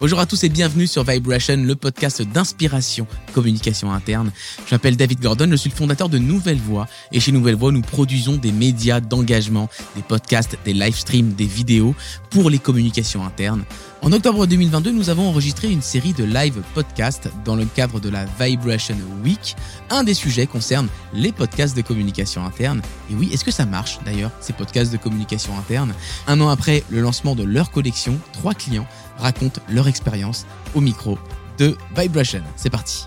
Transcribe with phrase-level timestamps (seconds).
[0.00, 4.32] Bonjour à tous et bienvenue sur Vibration, le podcast d'inspiration communication interne.
[4.66, 7.70] Je m'appelle David Gordon, je suis le fondateur de Nouvelle Voix et chez Nouvelle Voix,
[7.70, 11.94] nous produisons des médias d'engagement, des podcasts, des live streams, des vidéos
[12.30, 13.62] pour les communications internes.
[14.02, 18.08] En octobre 2022, nous avons enregistré une série de live podcasts dans le cadre de
[18.08, 19.54] la Vibration Week.
[19.90, 22.80] Un des sujets concerne les podcasts de communication interne.
[23.10, 25.92] Et oui, est-ce que ça marche d'ailleurs, ces podcasts de communication interne?
[26.26, 28.86] Un an après le lancement de leur collection, trois clients
[29.18, 31.18] racontent leur expérience au micro
[31.58, 32.42] de Vibration.
[32.56, 33.04] C'est parti.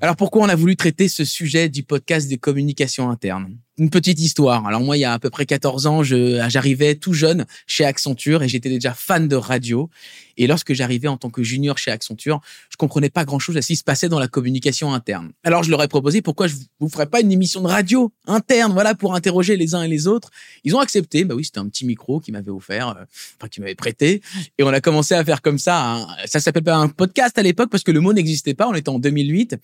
[0.00, 4.20] Alors pourquoi on a voulu traiter ce sujet du podcast des communications internes une petite
[4.20, 4.64] histoire.
[4.66, 8.44] Alors moi, il y a à peu près 14 ans, j'arrivais tout jeune chez Accenture
[8.44, 9.90] et j'étais déjà fan de radio.
[10.36, 13.66] Et lorsque j'arrivais en tant que junior chez Accenture, je comprenais pas grand-chose à ce
[13.66, 15.32] qui se passait dans la communication interne.
[15.44, 18.72] Alors je leur ai proposé pourquoi je vous ferais pas une émission de radio interne,
[18.72, 20.30] voilà, pour interroger les uns et les autres.
[20.64, 21.24] Ils ont accepté.
[21.24, 23.04] Bah oui, c'était un petit micro qui m'avait offert, euh,
[23.38, 24.22] enfin qui m'avait prêté.
[24.58, 26.06] Et on a commencé à faire comme ça.
[26.26, 28.68] ça s'appelle pas un podcast à l'époque parce que le mot n'existait pas.
[28.68, 29.56] On était en 2008,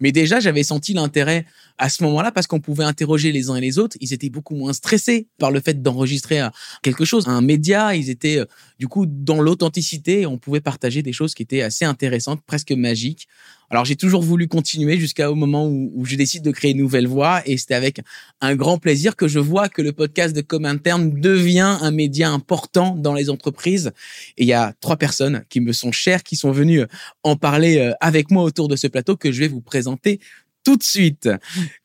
[0.00, 1.44] mais déjà j'avais senti l'intérêt
[1.78, 3.96] à ce moment-là parce qu'on pouvait interroger les uns et les autres.
[4.00, 6.48] Ils étaient beaucoup moins stressés par le fait d'enregistrer euh,
[6.82, 7.94] quelque chose, un média.
[7.94, 8.46] Ils étaient euh,
[8.78, 10.26] du coup dans l'authenticité.
[10.26, 13.28] On pouvait partager des choses qui étaient assez intéressantes, presque magiques.
[13.70, 17.42] Alors j'ai toujours voulu continuer jusqu'au moment où, je décide de créer une nouvelle voie
[17.46, 18.00] et c'était avec
[18.40, 22.30] un grand plaisir que je vois que le podcast de Com Interne devient un média
[22.30, 23.90] important dans les entreprises.
[24.36, 26.82] Et il y a trois personnes qui me sont chères, qui sont venues
[27.24, 30.20] en parler euh, avec moi autour de ce plateau que je vais vous présenter
[30.64, 31.28] tout de suite.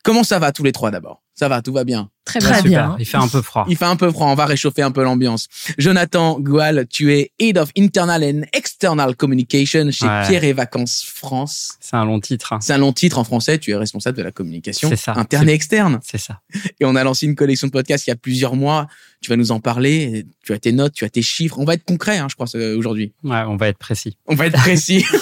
[0.02, 1.21] Comment ça va tous les trois d'abord?
[1.34, 2.96] Ça va, tout va bien Très, bien.
[3.00, 3.66] Il fait un peu froid.
[3.68, 4.28] Il fait un peu froid.
[4.28, 5.48] On va réchauffer un peu l'ambiance.
[5.76, 11.72] Jonathan Goual, tu es Head of Internal and External Communication chez Pierre et Vacances France.
[11.80, 12.52] C'est un long titre.
[12.52, 12.60] Hein.
[12.60, 13.58] C'est un long titre en français.
[13.58, 15.14] Tu es responsable de la communication ça.
[15.16, 15.98] interne et externe.
[16.04, 16.40] C'est ça.
[16.78, 18.86] Et on a lancé une collection de podcasts il y a plusieurs mois.
[19.20, 20.24] Tu vas nous en parler.
[20.44, 21.58] Tu as tes notes, tu as tes chiffres.
[21.58, 22.46] On va être concret, hein, je crois,
[22.76, 23.12] aujourd'hui.
[23.24, 24.16] Ouais, on va être précis.
[24.26, 25.04] On va être précis.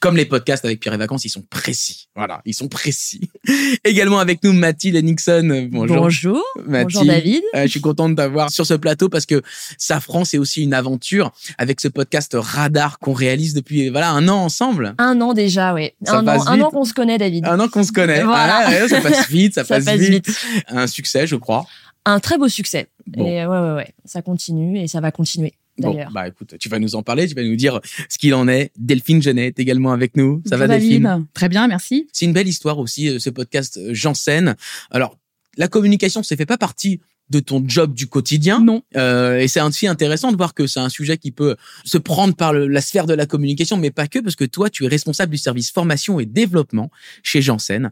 [0.00, 2.08] Comme les podcasts avec Pierre et Vacances, ils sont précis.
[2.14, 3.30] Voilà, ils sont précis.
[3.84, 5.68] Également avec nous, Mathilde Nixon.
[5.70, 5.96] Bonjour.
[5.96, 6.44] Bonjour.
[6.66, 7.42] Bonjour David.
[7.54, 9.42] Euh, je suis contente d'avoir sur ce plateau parce que
[9.76, 14.36] Safran, c'est aussi une aventure avec ce podcast Radar qu'on réalise depuis voilà un an
[14.36, 14.94] ensemble.
[14.98, 15.90] Un an déjà, oui.
[16.06, 17.46] Un an, un an qu'on se connaît, David.
[17.46, 18.22] Un an qu'on se connaît.
[18.24, 20.28] Ah, ça passe vite, ça, passe, vite.
[20.68, 21.66] Un succès, je crois.
[22.04, 22.88] Un très beau succès.
[23.16, 23.94] Et ouais, ouais, ouais.
[24.04, 25.54] Ça continue et ça va continuer.
[25.78, 28.48] Bon, bah écoute, tu vas nous en parler, tu vas nous dire ce qu'il en
[28.48, 28.72] est.
[28.76, 30.42] Delphine Genet est également avec nous.
[30.46, 31.26] Ça va Delphine?
[31.34, 32.08] Très bien, merci.
[32.12, 34.56] C'est une belle histoire aussi, euh, ce podcast euh, Janssen.
[34.90, 35.18] Alors,
[35.56, 37.00] la communication, ça fait pas partie
[37.30, 38.60] de ton job du quotidien.
[38.60, 38.82] Non.
[38.96, 42.34] Euh, et c'est aussi intéressant de voir que c'est un sujet qui peut se prendre
[42.34, 45.32] par la sphère de la communication, mais pas que, parce que toi, tu es responsable
[45.32, 46.90] du service formation et développement
[47.22, 47.90] chez Janssen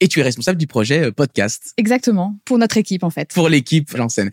[0.00, 1.72] et tu es responsable du projet euh, podcast.
[1.76, 3.32] Exactement, pour notre équipe en fait.
[3.34, 4.30] Pour l'équipe Janssen.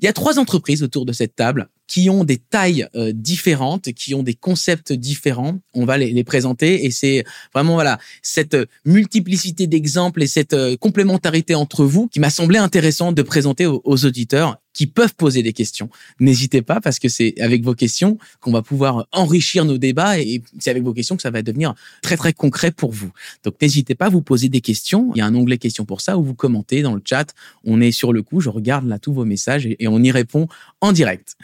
[0.00, 3.92] Il y a trois entreprises autour de cette table qui ont des tailles euh, différentes,
[3.92, 5.58] qui ont des concepts différents.
[5.74, 7.24] On va les, les présenter et c'est
[7.54, 13.12] vraiment voilà cette multiplicité d'exemples et cette euh, complémentarité entre vous qui m'a semblé intéressant
[13.12, 15.88] de présenter aux, auditeurs qui peuvent poser des questions.
[16.20, 20.42] N'hésitez pas parce que c'est avec vos questions qu'on va pouvoir enrichir nos débats et
[20.58, 23.10] c'est avec vos questions que ça va devenir très très concret pour vous.
[23.42, 25.12] Donc n'hésitez pas à vous poser des questions.
[25.14, 27.34] Il y a un onglet questions pour ça où vous commentez dans le chat.
[27.64, 30.46] On est sur le coup, je regarde là tous vos messages et, on y répond
[30.82, 31.36] en direct.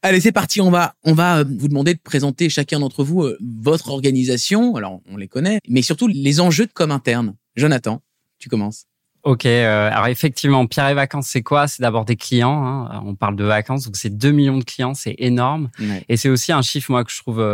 [0.00, 0.62] Allez, c'est parti.
[0.62, 4.76] On va, on va euh, vous demander de présenter chacun d'entre vous euh, votre organisation.
[4.76, 7.34] Alors, on les connaît, mais surtout les enjeux de com interne.
[7.56, 8.00] Jonathan,
[8.38, 8.89] tu commences.
[9.22, 11.68] Ok, euh, alors effectivement, Pierre et Vacances, c'est quoi?
[11.68, 12.64] C'est d'abord des clients.
[12.64, 13.02] Hein.
[13.04, 15.70] On parle de vacances, donc c'est 2 millions de clients, c'est énorme.
[16.08, 17.44] Et c'est aussi un chiffre, moi, que je trouve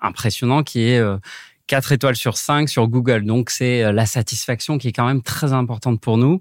[0.00, 1.02] impressionnant, qui est
[1.66, 3.24] 4 étoiles sur 5 sur Google.
[3.24, 6.40] Donc c'est la satisfaction qui est quand même très importante pour nous.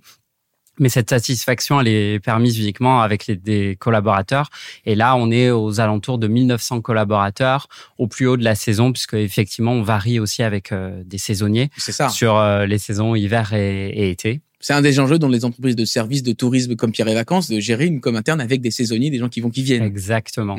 [0.79, 4.49] Mais cette satisfaction, elle est permise uniquement avec les, des collaborateurs.
[4.85, 7.67] Et là, on est aux alentours de 1900 collaborateurs
[7.97, 11.69] au plus haut de la saison, puisque effectivement, on varie aussi avec euh, des saisonniers
[11.77, 12.09] ça.
[12.09, 14.41] sur euh, les saisons hiver et, et été.
[14.67, 17.49] C'est un des enjeux dans les entreprises de services de tourisme comme Pierre et Vacances
[17.49, 19.81] de gérer une com interne avec des saisonniers, des gens qui vont qui viennent.
[19.81, 20.57] Exactement.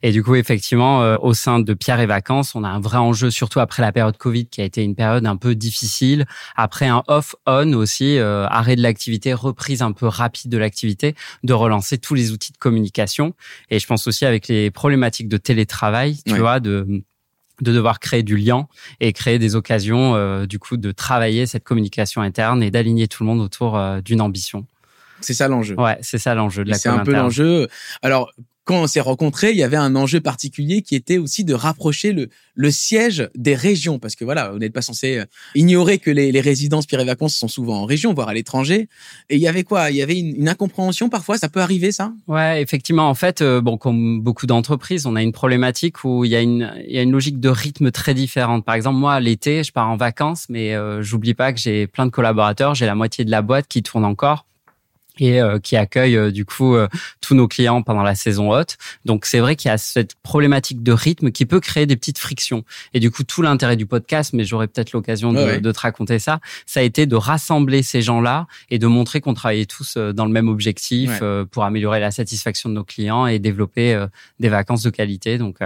[0.00, 2.98] Et du coup, effectivement, euh, au sein de Pierre et Vacances, on a un vrai
[2.98, 6.24] enjeu, surtout après la période Covid, qui a été une période un peu difficile.
[6.54, 11.52] Après un off-on aussi, euh, arrêt de l'activité, reprise un peu rapide de l'activité, de
[11.52, 13.34] relancer tous les outils de communication.
[13.70, 17.02] Et je pense aussi avec les problématiques de télétravail, tu vois, de
[17.60, 18.68] de devoir créer du lien
[19.00, 23.22] et créer des occasions euh, du coup de travailler cette communication interne et d'aligner tout
[23.22, 24.66] le monde autour euh, d'une ambition.
[25.20, 25.74] C'est ça l'enjeu.
[25.76, 27.68] Ouais, c'est ça l'enjeu de la C'est un peu l'enjeu.
[28.02, 28.30] Alors
[28.68, 32.12] quand on s'est rencontrés, il y avait un enjeu particulier qui était aussi de rapprocher
[32.12, 33.98] le, le siège des régions.
[33.98, 35.24] Parce que voilà, vous n'êtes pas censé euh,
[35.54, 38.90] ignorer que les, les résidences Pierre et Vacances sont souvent en région, voire à l'étranger.
[39.30, 39.90] Et il y avait quoi?
[39.90, 42.12] Il y avait une, une, incompréhension parfois, ça peut arriver ça?
[42.26, 43.08] Ouais, effectivement.
[43.08, 46.42] En fait, euh, bon, comme beaucoup d'entreprises, on a une problématique où il y, a
[46.42, 48.66] une, il y a une logique de rythme très différente.
[48.66, 52.04] Par exemple, moi, l'été, je pars en vacances, mais euh, j'oublie pas que j'ai plein
[52.04, 54.44] de collaborateurs, j'ai la moitié de la boîte qui tourne encore
[55.20, 56.88] et euh, qui accueille euh, du coup euh,
[57.20, 58.76] tous nos clients pendant la saison haute.
[59.04, 62.18] Donc c'est vrai qu'il y a cette problématique de rythme qui peut créer des petites
[62.18, 62.64] frictions.
[62.94, 66.18] Et du coup tout l'intérêt du podcast, mais j'aurai peut-être l'occasion de, de, te raconter
[66.18, 70.24] ça, ça a été de rassembler ces gens-là et de montrer qu'on travaillait tous dans
[70.24, 74.06] le même objectif pour améliorer la satisfaction de nos clients et développer
[74.40, 75.38] des vacances de qualité.
[75.38, 75.58] Donc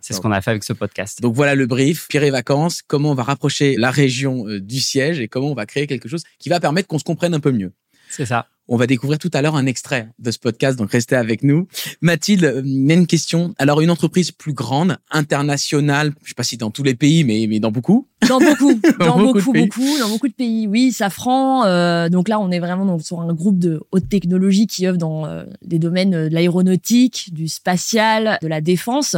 [0.00, 1.20] c'est ce qu'on a fait avec ce podcast.
[1.22, 5.20] Donc voilà le brief, Pierre et Vacances, comment on va rapprocher la région du siège
[5.20, 7.52] et comment on va créer quelque chose qui va permettre qu'on se comprenne un peu
[7.52, 7.72] mieux.
[8.08, 8.48] C'est ça.
[8.66, 11.68] On va découvrir tout à l'heure un extrait de ce podcast, donc restez avec nous.
[12.00, 13.54] Mathilde, une question.
[13.58, 17.46] Alors, une entreprise plus grande, internationale, je sais pas si dans tous les pays, mais,
[17.48, 18.08] mais dans beaucoup.
[18.26, 20.66] Dans beaucoup, dans, beaucoup, beaucoup, dans beaucoup de pays.
[20.66, 21.66] Oui, Safran.
[21.66, 24.96] Euh, donc là, on est vraiment donc, sur un groupe de haute technologie qui œuvre
[24.96, 29.16] dans euh, des domaines de l'aéronautique, du spatial, de la défense.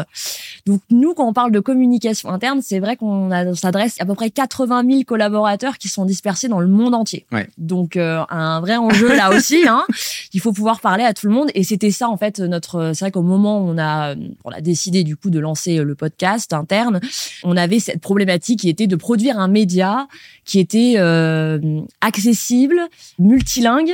[0.67, 4.31] Donc nous, quand on parle de communication interne, c'est vrai qu'on s'adresse à peu près
[4.31, 7.27] 80 000 collaborateurs qui sont dispersés dans le monde entier.
[7.31, 7.49] Ouais.
[7.59, 9.67] Donc euh, un vrai enjeu là aussi.
[9.69, 9.85] Hein.
[10.33, 11.51] Il faut pouvoir parler à tout le monde.
[11.55, 12.93] Et c'était ça, en fait, notre.
[12.95, 15.95] C'est vrai qu'au moment où on a, on a décidé du coup de lancer le
[15.95, 17.01] podcast interne,
[17.45, 20.07] on avait cette problématique qui était de produire un média
[20.47, 22.81] qui était euh, accessible,
[23.19, 23.93] multilingue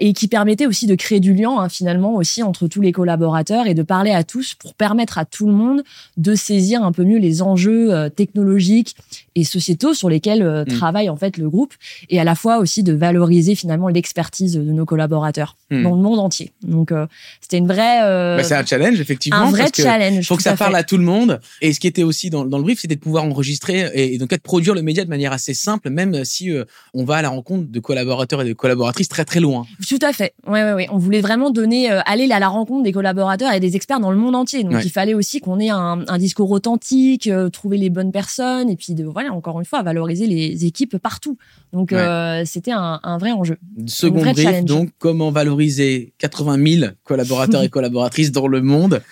[0.00, 3.66] et qui permettait aussi de créer du lien hein, finalement aussi entre tous les collaborateurs
[3.66, 5.82] et de parler à tous pour permettre à tout le monde
[6.16, 8.96] de saisir un peu mieux les enjeux euh, technologiques
[9.34, 10.68] et sociétaux sur lesquels euh, mm.
[10.68, 11.74] travaille en fait le groupe
[12.08, 15.82] et à la fois aussi de valoriser finalement l'expertise de nos collaborateurs mm.
[15.82, 16.52] dans le monde entier.
[16.62, 17.06] Donc euh,
[17.40, 20.16] c'était une vraie bah, c'est un challenge effectivement un vrai challenge.
[20.16, 22.44] Il faut que ça parle à tout le monde et ce qui était aussi dans,
[22.44, 25.32] dans le brief c'était de pouvoir enregistrer et, donc de produire le média de manière
[25.32, 26.50] assez simple même si
[26.94, 29.66] on va à la rencontre de collaborateurs et de collaboratrices très très loin.
[29.88, 30.34] Tout à fait.
[30.46, 30.88] Ouais, ouais, ouais.
[30.90, 34.10] On voulait vraiment donner, euh, aller à la rencontre des collaborateurs et des experts dans
[34.10, 34.64] le monde entier.
[34.64, 38.68] Donc, il fallait aussi qu'on ait un, un, discours authentique, euh, trouver les bonnes personnes
[38.68, 41.38] et puis, de, voilà, encore une fois, valoriser les équipes partout.
[41.72, 43.56] Donc, euh, c'était un, un, vrai enjeu.
[43.86, 49.02] Second brief, donc, comment valoriser 80 000 collaborateurs et collaboratrices dans le monde.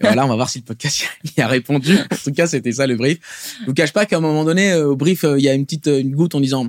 [0.00, 1.04] voilà, on va voir si le podcast
[1.36, 1.94] y a répondu.
[1.96, 3.18] En tout cas, c'était ça le brief.
[3.60, 5.86] Je vous cache pas qu'à un moment donné, au brief, il y a une petite
[5.86, 6.66] une goutte en disant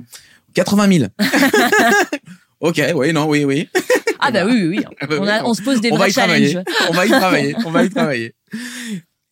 [0.54, 1.04] 80 000.
[2.60, 3.68] Ok, oui, non, oui, oui.
[4.18, 4.84] Ah bah oui, oui, oui.
[5.00, 6.58] Ah bah on, a, on se pose des vrais challenges.
[6.90, 7.56] On va y travailler.
[7.64, 8.34] On va y travailler.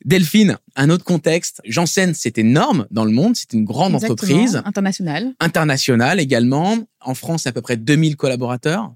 [0.08, 1.60] Delphine, un autre contexte.
[1.66, 3.36] Janssen, c'est énorme dans le monde.
[3.36, 4.62] C'est une grande entreprise.
[4.64, 5.34] Internationale.
[5.38, 6.78] Internationale également.
[7.02, 8.94] En France, à peu près 2000 collaborateurs,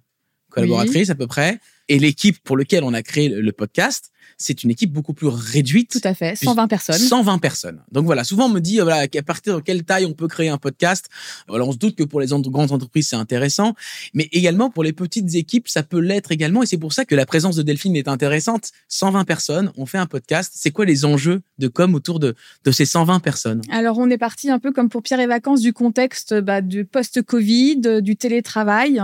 [0.49, 1.61] collaboratrices à peu près.
[1.91, 4.11] Et l'équipe pour laquelle on a créé le podcast,
[4.43, 5.91] c'est une équipe beaucoup plus réduite.
[5.91, 6.99] Tout à fait, 120 personnes.
[6.99, 7.83] 120 personnes.
[7.93, 10.49] Donc voilà, souvent on me dit voilà, à partir de quelle taille on peut créer
[10.49, 11.09] un podcast.
[11.49, 13.75] Alors on se doute que pour les grandes entreprises c'est intéressant,
[14.15, 17.15] mais également pour les petites équipes ça peut l'être également et c'est pour ça que
[17.15, 18.71] la présence de Delphine est intéressante.
[18.89, 20.53] 120 personnes, on fait un podcast.
[20.55, 22.35] C'est quoi les enjeux de com autour de,
[22.65, 23.63] de ces 120 personnes?
[23.71, 26.85] Alors on est parti un peu comme pour Pierre et Vacances du contexte bah, du
[26.85, 29.03] post-Covid, du télétravail.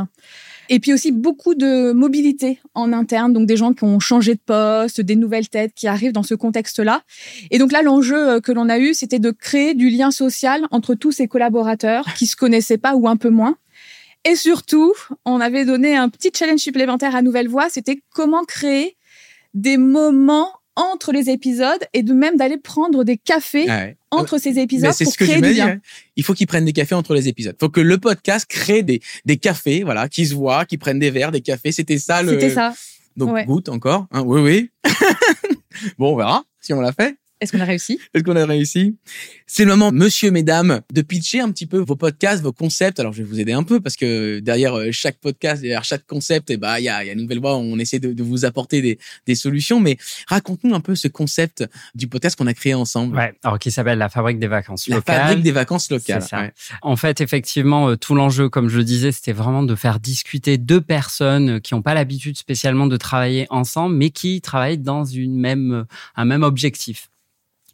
[0.69, 4.41] Et puis aussi beaucoup de mobilité en interne, donc des gens qui ont changé de
[4.45, 7.03] poste, des nouvelles têtes qui arrivent dans ce contexte-là.
[7.51, 10.67] Et donc là, l'enjeu euh, que l'on a eu, c'était de créer du lien social
[10.71, 13.57] entre tous ces collaborateurs qui se connaissaient pas ou un peu moins.
[14.25, 14.93] Et surtout,
[15.25, 18.97] on avait donné un petit challenge supplémentaire à Nouvelle Voix, c'était comment créer
[19.55, 23.67] des moments entre les épisodes et de même d'aller prendre des cafés
[24.13, 25.69] entre ces épisodes pour ce créer du lien.
[25.71, 25.81] Hein.
[26.15, 27.57] Il faut qu'ils prennent des cafés entre les épisodes.
[27.59, 31.01] Il faut que le podcast crée des, des cafés, voilà, qui se voient, qui prennent
[31.01, 31.73] des verres, des cafés.
[31.73, 32.33] C'était ça le.
[32.33, 32.75] C'était ça.
[33.17, 34.07] Donc goûte encore.
[34.13, 34.71] Hein, oui, oui.
[35.99, 37.17] bon, on verra si on l'a fait.
[37.41, 38.01] Est-ce qu'on a réussi?
[38.15, 38.97] Est-ce qu'on a réussi?
[39.47, 42.99] C'est le moment, monsieur, mesdames, de pitcher un petit peu vos podcasts, vos concepts.
[42.99, 46.05] Alors, je vais vous aider un peu parce que derrière euh, chaque podcast, derrière chaque
[46.07, 47.57] concept, eh ben, il y a, y a une nouvelle voix.
[47.57, 49.79] On essaie de, de vous apporter des, des, solutions.
[49.79, 51.65] Mais raconte-nous un peu ce concept
[51.95, 53.17] du podcast qu'on a créé ensemble.
[53.17, 53.33] Ouais.
[53.45, 55.17] Alors, qui s'appelle la fabrique des vacances locales.
[55.17, 56.23] La fabrique des vacances locales.
[56.23, 56.51] Ça.
[56.83, 60.59] En fait, effectivement, euh, tout l'enjeu, comme je le disais, c'était vraiment de faire discuter
[60.59, 65.39] deux personnes qui n'ont pas l'habitude spécialement de travailler ensemble, mais qui travaillent dans une
[65.39, 67.11] même, un même objectif.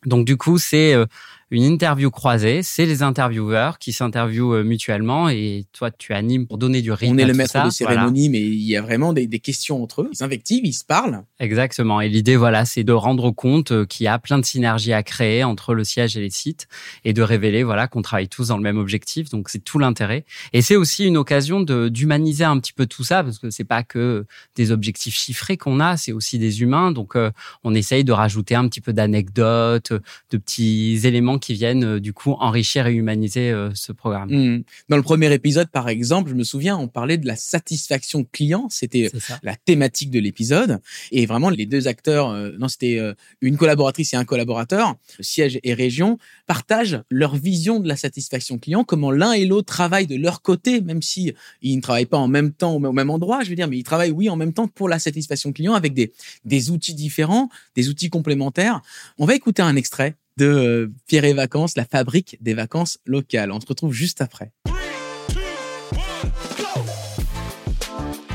[0.06, 1.06] Donc du coup, c'est euh,
[1.50, 2.62] une interview croisée.
[2.62, 7.14] C'est les intervieweurs qui s'interviewent euh, mutuellement et toi, tu animes pour donner du rythme.
[7.14, 10.02] On est le maître de cérémonie, mais il y a vraiment des, des, questions entre
[10.02, 10.08] eux.
[10.12, 11.22] Ils s'invectivent, ils se parlent.
[11.38, 12.00] Exactement.
[12.00, 15.02] Et l'idée, voilà, c'est de rendre compte euh, qu'il y a plein de synergies à
[15.02, 16.68] créer entre le siège et les sites
[17.04, 19.30] et de révéler, voilà, qu'on travaille tous dans le même objectif.
[19.30, 20.24] Donc, c'est tout l'intérêt.
[20.52, 23.82] Et c'est aussi une occasion d'humaniser un petit peu tout ça parce que c'est pas
[23.82, 24.24] que
[24.56, 26.92] des objectifs chiffrés qu'on a, c'est aussi des humains.
[26.92, 27.30] Donc, euh,
[27.62, 29.92] on essaye de rajouter un petit peu d'anecdotes,
[30.30, 34.30] de petits éléments qui viennent euh, du coup enrichir et humaniser euh, ce programme.
[34.30, 34.64] Mmh.
[34.88, 38.66] Dans le premier épisode, par exemple, je me souviens, on parlait de la satisfaction client.
[38.70, 39.10] C'était
[39.42, 40.80] la thématique de l'épisode.
[41.12, 43.00] Et vraiment, les deux acteurs, euh, non, c'était
[43.40, 48.84] une collaboratrice et un collaborateur, siège et région, partagent leur vision de la satisfaction client,
[48.84, 52.28] comment l'un et l'autre travaillent de leur côté, même si ils ne travaillent pas en
[52.28, 54.68] même temps au même endroit, je veux dire, mais ils travaillent, oui, en même temps
[54.68, 56.12] pour la satisfaction client avec des,
[56.44, 58.80] des outils différents, des outils complémentaires.
[59.18, 63.52] On va écouter un extrait de euh, Pierre et Vacances, la fabrique des vacances locales.
[63.52, 64.52] On se retrouve juste après.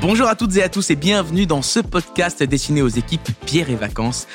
[0.02, 3.70] Bonjour à toutes et à tous et bienvenue dans ce podcast destiné aux équipes Pierre
[3.70, 4.28] et Vacances.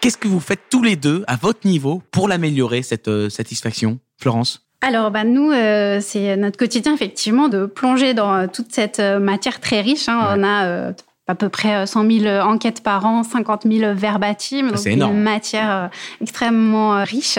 [0.00, 3.98] Qu'est-ce que vous faites tous les deux à votre niveau pour l'améliorer, cette euh, satisfaction
[4.18, 4.66] Florence?
[4.82, 9.80] Alors, bah, nous, euh, c'est notre quotidien, effectivement, de plonger dans toute cette matière très
[9.80, 10.08] riche.
[10.08, 10.36] Hein.
[10.36, 10.92] On a
[11.28, 15.70] à peu près 100 euh, 000 enquêtes par an, 50 000 verbatims, donc une matière
[15.70, 15.86] euh,
[16.20, 17.38] extrêmement euh, riche.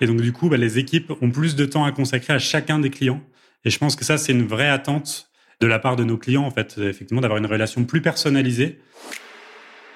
[0.00, 2.78] Et donc du coup, bah, les équipes ont plus de temps à consacrer à chacun
[2.78, 3.20] des clients.
[3.64, 5.30] Et je pense que ça, c'est une vraie attente
[5.60, 8.78] de la part de nos clients, en fait, effectivement, d'avoir une relation plus personnalisée.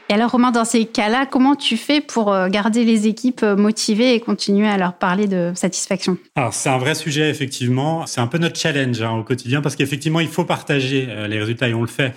[0.08, 4.20] Et alors, Romain, dans ces cas-là, comment tu fais pour garder les équipes motivées et
[4.20, 6.16] continuer à leur parler de satisfaction?
[6.34, 8.06] Alors, c'est un vrai sujet, effectivement.
[8.06, 11.68] C'est un peu notre challenge hein, au quotidien parce qu'effectivement, il faut partager les résultats
[11.68, 12.14] et on le fait.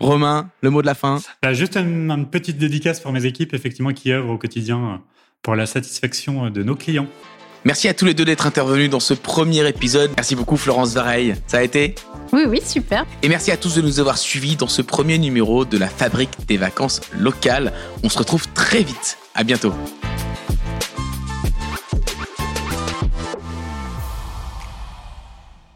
[0.00, 1.20] Romain, le mot de la fin.
[1.42, 4.96] Bah, juste une, petite dédicace pour mes équipes, effectivement, qui œuvrent au quotidien euh,
[5.42, 7.06] pour la satisfaction euh, de nos clients.
[7.64, 10.10] Merci à tous les deux d'être intervenus dans ce premier épisode.
[10.16, 11.34] Merci beaucoup Florence Vareille.
[11.46, 11.94] Ça a été
[12.30, 13.06] Oui, oui, super.
[13.22, 16.46] Et merci à tous de nous avoir suivis dans ce premier numéro de la Fabrique
[16.46, 17.72] des vacances locales.
[18.02, 19.16] On se retrouve très vite.
[19.34, 19.72] À bientôt.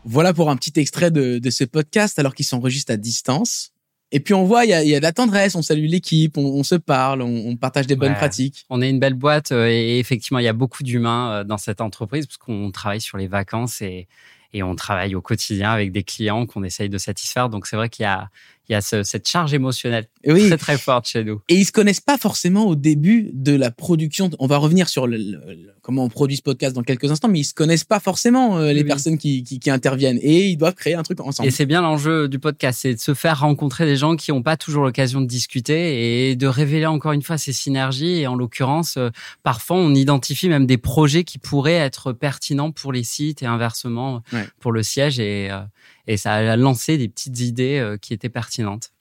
[0.04, 3.73] Voilà pour un petit extrait de, de ce podcast alors qu'il s'enregistre à distance.
[4.11, 6.38] Et puis on voit, il y a, y a, de la tendresse, on salue l'équipe,
[6.38, 8.65] on, se parle, on, partage des bonnes pratiques.
[8.71, 11.59] On est une belle boîte euh, et effectivement, il y a beaucoup d'humains euh, dans
[11.59, 14.09] cette entreprise parce qu'on travaille sur les vacances et,
[14.55, 17.50] et on travaille au quotidien avec des clients qu'on essaye de satisfaire.
[17.50, 18.31] Donc c'est vrai qu'il y a,
[18.69, 21.41] il y a cette charge émotionnelle très très forte chez nous.
[21.49, 24.31] Et ils se connaissent pas forcément au début de la production.
[24.39, 25.41] On va revenir sur le,
[25.81, 28.73] comment on produit ce podcast dans quelques instants, mais ils se connaissent pas forcément euh,
[28.73, 31.49] les personnes qui, qui, qui, interviennent et ils doivent créer un truc ensemble.
[31.49, 34.43] Et c'est bien l'enjeu du podcast, c'est de se faire rencontrer des gens qui n'ont
[34.43, 38.21] pas toujours l'occasion de discuter et de révéler encore une fois ces synergies.
[38.21, 39.09] Et en l'occurrence, euh,
[39.43, 44.23] parfois on identifie même des projets qui pourraient être pertinents pour les sites et inversement
[44.61, 45.61] pour le siège et euh,
[46.09, 48.93] et ça a lancé des petites idées euh, qui étaient pertinentes.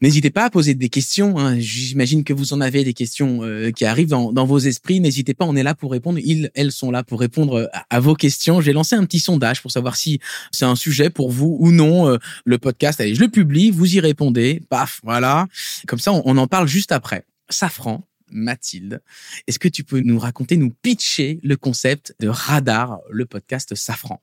[0.00, 1.38] N'hésitez pas à poser des questions.
[1.38, 1.58] Hein.
[1.58, 5.00] J'imagine que vous en avez des questions euh, qui arrivent dans, vos esprits.
[5.00, 6.18] N'hésitez pas, on est là pour répondre.
[6.20, 8.60] Ils, elles sont là pour répondre euh, à, vos questions.
[8.60, 10.20] J'ai lancé un petit sondage pour savoir si
[10.52, 12.16] c'est un sujet pour vous ou non.
[12.44, 14.60] le podcast, allez, je le publie, vous y répondez.
[14.68, 15.48] Paf, voilà.
[15.86, 17.24] Comme ça, on en parle juste après.
[17.48, 19.02] Safran, Mathilde,
[19.46, 24.20] est-ce que tu peux nous raconter, nous pitcher le concept de Radar, le podcast Safran?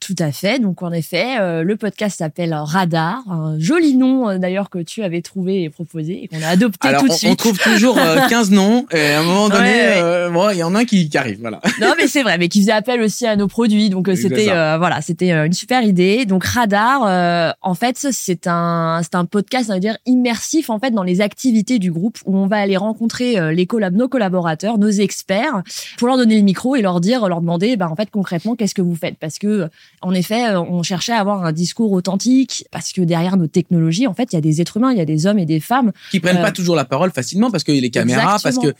[0.00, 0.58] Tout à fait.
[0.58, 5.02] Donc en effet, euh, le podcast s'appelle Radar, un joli nom euh, d'ailleurs que tu
[5.02, 7.30] avais trouvé et proposé et qu'on a adopté tout de suite.
[7.30, 10.74] On trouve toujours 15 euh, noms et à un moment donné, bon, il y en
[10.74, 11.60] a un qui, qui arrive, voilà.
[11.80, 15.00] Non mais c'est vrai, mais qui faisait appel aussi à nos produits, donc c'était voilà,
[15.02, 16.26] c'était une super idée.
[16.26, 20.92] Donc Radar, en fait, c'est un c'est un podcast, on va dire immersif en fait
[20.92, 24.88] dans les activités du groupe où on va aller rencontrer les collab nos collaborateurs, nos
[24.88, 25.62] experts,
[25.98, 28.74] pour leur donner le micro et leur dire, leur demander, bah en fait concrètement qu'est-ce
[28.74, 29.68] que vous faites, parce que
[30.02, 34.06] en effet, euh, on cherchait à avoir un discours authentique parce que derrière nos technologies,
[34.06, 35.60] en fait, il y a des êtres humains, il y a des hommes et des
[35.60, 38.74] femmes qui prennent pas euh, toujours la parole facilement parce que les caméras, parce que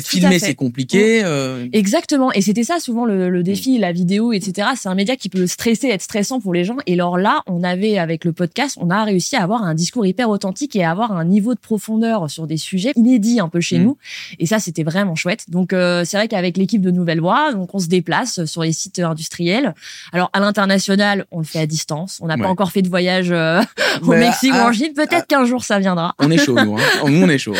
[0.00, 1.22] filmer c'est compliqué.
[1.24, 1.66] Euh.
[1.72, 2.32] Exactement.
[2.32, 4.68] Et c'était ça souvent le, défi, la vidéo, etc.
[4.76, 6.76] C'est un média qui peut stresser, être stressant pour les gens.
[6.86, 10.06] Et alors là, on avait avec le podcast, on a réussi à avoir un discours
[10.06, 13.60] hyper authentique et à avoir un niveau de profondeur sur des sujets inédits un peu
[13.60, 13.82] chez mm.
[13.82, 13.98] nous.
[14.38, 15.46] Et ça, c'était vraiment chouette.
[15.48, 18.98] Donc c'est vrai qu'avec l'équipe de Nouvelle Voix, donc on se déplace sur les sites
[18.98, 19.74] industriels.
[20.12, 22.18] Alors à l'international, on le fait à distance.
[22.20, 23.62] On n'a pas encore fait de voyage euh,
[24.02, 24.92] au Mexique ou en Chine.
[24.94, 26.14] Peut-être qu'un jour ça viendra.
[26.18, 26.76] On est chaud, nous.
[26.76, 26.82] Hein.
[27.08, 27.54] Nous, on est chaud.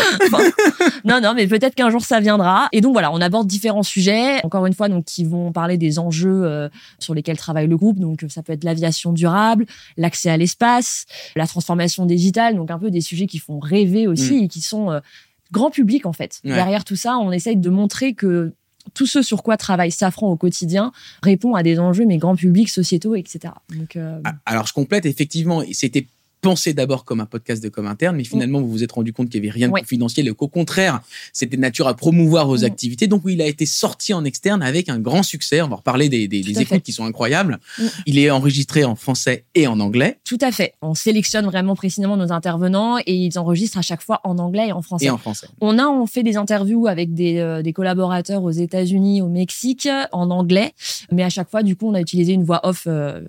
[1.05, 2.69] non, non, mais peut-être qu'un jour ça viendra.
[2.73, 4.45] Et donc voilà, on aborde différents sujets.
[4.45, 7.99] Encore une fois, donc qui vont parler des enjeux euh, sur lesquels travaille le groupe.
[7.99, 12.57] Donc ça peut être l'aviation durable, l'accès à l'espace, la transformation digitale.
[12.57, 14.45] Donc un peu des sujets qui font rêver aussi mm.
[14.45, 15.01] et qui sont euh,
[15.53, 16.41] grand public en fait.
[16.45, 18.53] Derrière tout ça, on essaye de montrer que
[18.95, 22.69] tout ce sur quoi travaille Safran au quotidien répond à des enjeux, mais grand public,
[22.69, 23.55] sociétaux, etc.
[23.77, 26.07] Donc, euh, ah, Alors, je complète, effectivement, c'était
[26.43, 29.31] pensé d'abord comme un podcast de com interne, mais finalement, vous vous êtes rendu compte
[29.31, 31.01] qu'il n'y avait rien de confidentiel et qu'au contraire,
[31.33, 32.65] c'était de nature à promouvoir vos mm.
[32.65, 33.07] activités.
[33.07, 35.63] Donc, il a été sorti en externe avec un grand succès.
[35.63, 37.59] On va reparler des, des, écoutes qui sont incroyables.
[37.79, 37.85] Mm.
[38.07, 40.19] Il est enregistré en français et en anglais.
[40.25, 40.75] Tout à fait.
[40.83, 44.73] On sélectionne vraiment précisément nos intervenants et ils enregistrent à chaque fois en anglais et
[44.73, 45.07] en français.
[45.07, 45.47] Et en français.
[45.61, 49.89] On a on fait des interviews avec des, euh, des collaborateurs aux États-Unis, au Mexique,
[50.11, 50.73] en anglais,
[51.13, 53.21] mais à chaque fois, du coup, on a utilisé une voix off euh,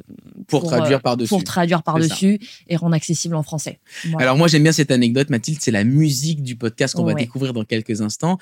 [0.48, 1.30] pour, traduire euh, par-dessus.
[1.30, 3.80] Pour traduire par-dessus et rendre accessible en français.
[4.18, 7.52] Alors moi j'aime bien cette anecdote, Mathilde, c'est la musique du podcast qu'on va découvrir
[7.54, 8.38] dans quelques instants.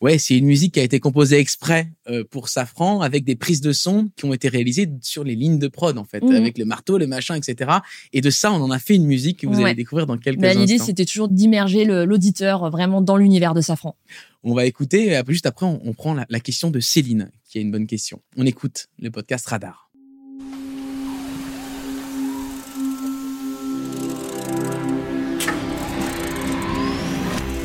[0.00, 3.60] Ouais, c'est une musique qui a été composée exprès euh, pour Safran avec des prises
[3.60, 6.36] de son qui ont été réalisées sur les lignes de prod en fait, mhm.
[6.36, 7.72] avec le marteau, le machin, etc.
[8.12, 10.44] Et de ça, on en a fait une musique que vous allez découvrir dans quelques
[10.44, 10.60] instants.
[10.60, 13.96] L'idée, c'était toujours d'immerger l'auditeur vraiment dans l'univers de Safran.
[14.44, 17.88] On va écouter, juste après, on, prend la question de Céline, qui a une bonne
[17.88, 18.22] question.
[18.36, 19.87] On écoute le podcast Radar.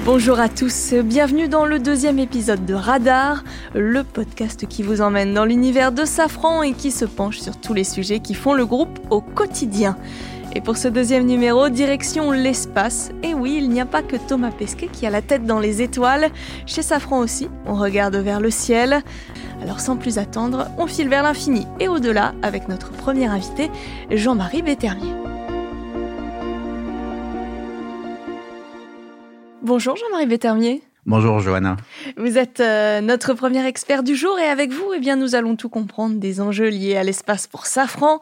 [0.05, 5.33] Bonjour à tous, bienvenue dans le deuxième épisode de Radar, le podcast qui vous emmène
[5.33, 8.65] dans l'univers de Safran et qui se penche sur tous les sujets qui font le
[8.65, 9.95] groupe au quotidien.
[10.55, 13.12] Et pour ce deuxième numéro, direction l'espace.
[13.24, 15.81] Et oui, il n'y a pas que Thomas Pesquet qui a la tête dans les
[15.81, 16.31] étoiles.
[16.65, 19.03] Chez Safran aussi, on regarde vers le ciel.
[19.62, 23.72] Alors sans plus attendre, on file vers l'infini et au-delà avec notre premier invité,
[24.12, 25.23] Jean-Marie Bétermier.
[29.63, 30.84] Bonjour Jean-Marie Bétermier.
[31.05, 31.77] Bonjour Johanna.
[32.17, 35.55] Vous êtes euh, notre premier expert du jour et avec vous, eh bien, nous allons
[35.55, 38.20] tout comprendre des enjeux liés à l'espace pour Safran.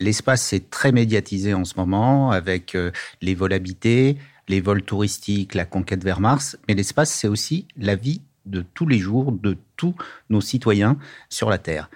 [0.00, 2.90] L'espace c'est très médiatisé en ce moment avec euh,
[3.22, 4.16] les vols habités,
[4.48, 8.88] les vols touristiques, la conquête vers Mars, mais l'espace c'est aussi la vie de tous
[8.88, 9.94] les jours de tous
[10.28, 11.88] nos citoyens sur la Terre.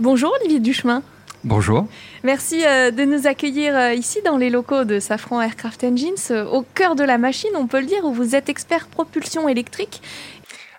[0.00, 1.04] Bonjour Olivier Duchemin.
[1.44, 1.86] Bonjour.
[2.22, 6.44] Merci euh, de nous accueillir euh, ici dans les locaux de Safran Aircraft Engines, euh,
[6.44, 10.02] au cœur de la machine, on peut le dire, où vous êtes expert propulsion électrique.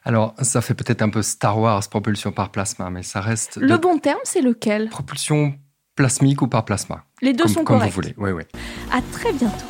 [0.03, 3.57] Alors, ça fait peut-être un peu Star Wars, propulsion par plasma, mais ça reste...
[3.57, 4.89] Le bon terme, c'est lequel?
[4.89, 5.53] Propulsion
[5.95, 7.05] plasmique ou par plasma.
[7.21, 7.93] Les deux sont corrects.
[7.93, 8.43] Comme vous voulez, oui, oui.
[8.91, 9.65] À très bientôt.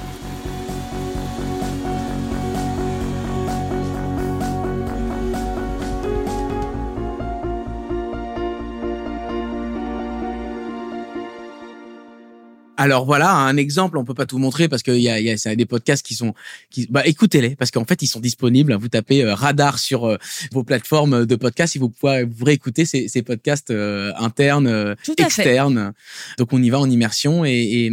[12.81, 13.99] Alors voilà un exemple.
[13.99, 16.33] On peut pas tout montrer parce qu'il y a, y a des podcasts qui sont,
[16.71, 18.73] qui, bah écoutez-les parce qu'en fait ils sont disponibles.
[18.73, 20.17] Vous tapez euh, Radar sur euh,
[20.51, 25.93] vos plateformes de podcasts et vous pouvez vous réécouter ces, ces podcasts euh, internes, externes.
[26.39, 27.91] Donc on y va en immersion et, et,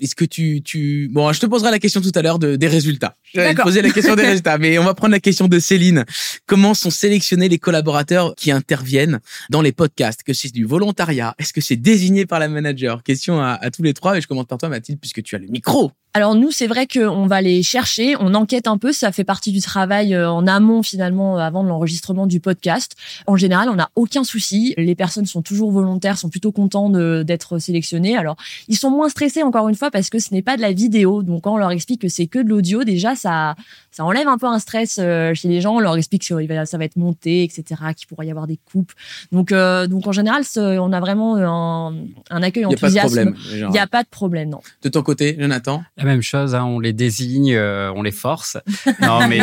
[0.00, 2.68] est-ce que tu, tu, bon, je te poserai la question tout à l'heure de, des
[2.68, 3.16] résultats.
[3.32, 5.58] Je vais te poser la question des résultats, mais on va prendre la question de
[5.58, 6.04] Céline.
[6.46, 9.20] Comment sont sélectionnés les collaborateurs qui interviennent
[9.50, 10.22] dans les podcasts?
[10.22, 11.34] Que c'est du volontariat?
[11.38, 13.02] Est-ce que c'est désigné par la manager?
[13.02, 15.38] Question à, à tous les trois, et je commence par toi, Mathilde, puisque tu as
[15.38, 15.92] le micro.
[16.14, 19.50] Alors nous, c'est vrai qu'on va les chercher, on enquête un peu, ça fait partie
[19.50, 22.96] du travail euh, en amont finalement euh, avant l'enregistrement du podcast.
[23.26, 27.58] En général, on n'a aucun souci, les personnes sont toujours volontaires, sont plutôt contents d'être
[27.58, 28.14] sélectionnés.
[28.14, 28.36] Alors
[28.68, 31.22] ils sont moins stressés encore une fois parce que ce n'est pas de la vidéo,
[31.22, 33.54] donc quand on leur explique que c'est que de l'audio, déjà ça
[33.90, 35.76] ça enlève un peu un stress euh, chez les gens.
[35.76, 37.64] On leur explique que ça va être monté, etc.,
[37.96, 38.92] qu'il pourrait y avoir des coupes.
[39.30, 41.94] Donc donc en général, on a vraiment un,
[42.30, 43.20] un accueil enthousiaste.
[43.52, 44.60] Il n'y a pas de problème, non.
[44.82, 45.82] De ton côté, Jonathan?
[45.96, 48.56] La même chose, hein, on les désigne, euh, on les force.
[49.00, 49.40] Non, mais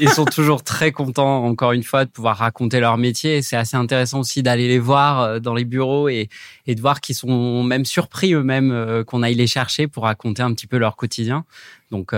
[0.00, 3.42] ils sont, toujours très contents, encore une fois, de pouvoir raconter leur métier.
[3.42, 6.28] C'est assez intéressant aussi d'aller les voir euh, dans les bureaux et,
[6.66, 10.52] de voir qu'ils sont même surpris eux-mêmes euh, qu'on aille les chercher pour raconter un
[10.52, 11.44] petit peu leur quotidien.
[11.90, 12.12] Donc,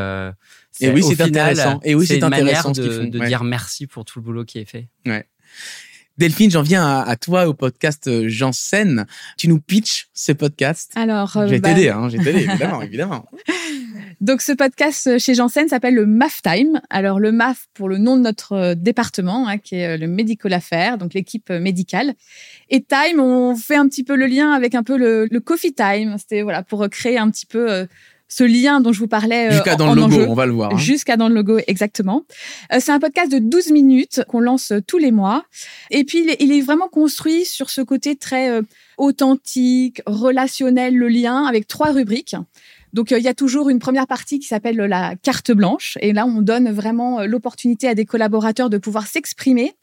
[0.81, 1.81] et oui, c'est intéressant.
[1.85, 4.89] Et oui, c'est intéressant de, de dire merci pour tout le boulot qui est fait.
[5.07, 5.27] Ouais.
[6.19, 9.07] Delphine, j'en viens à, toi au podcast euh, Janssen.
[9.37, 11.73] Tu nous pitches ce podcast Alors, euh, j'ai bah...
[11.73, 13.29] t'aidé, hein, j'ai t'aidé, évidemment, évidemment.
[14.21, 16.81] Donc, ce podcast chez Janssen s'appelle le MAF Time.
[16.91, 20.53] Alors, le MAF pour le nom de notre euh, département, hein, qui est le Medical
[20.53, 22.15] Affaires, donc l'équipe médicale.
[22.71, 25.73] Et Time, on fait un petit peu le lien avec un peu le, le Coffee
[25.73, 26.17] Time.
[26.19, 27.87] C'était voilà pour créer un petit peu
[28.29, 29.49] ce lien dont je vous parlais.
[29.49, 30.75] Euh, Jusqu'à dans le logo, on va le voir.
[30.75, 30.77] Hein.
[30.77, 32.25] Jusqu'à dans le logo, exactement.
[32.73, 35.45] Euh, c'est un podcast de 12 minutes qu'on lance euh, tous les mois.
[35.91, 38.61] Et puis, il est, vraiment construit sur ce côté très
[38.99, 42.35] authentique, relationnel, le lien, avec trois rubriques.
[42.93, 45.99] Donc, il y a toujours une première partie qui s'appelle la carte blanche.
[46.01, 49.75] Et là, on donne vraiment l'opportunité à des collaborateurs de pouvoir s'exprimer.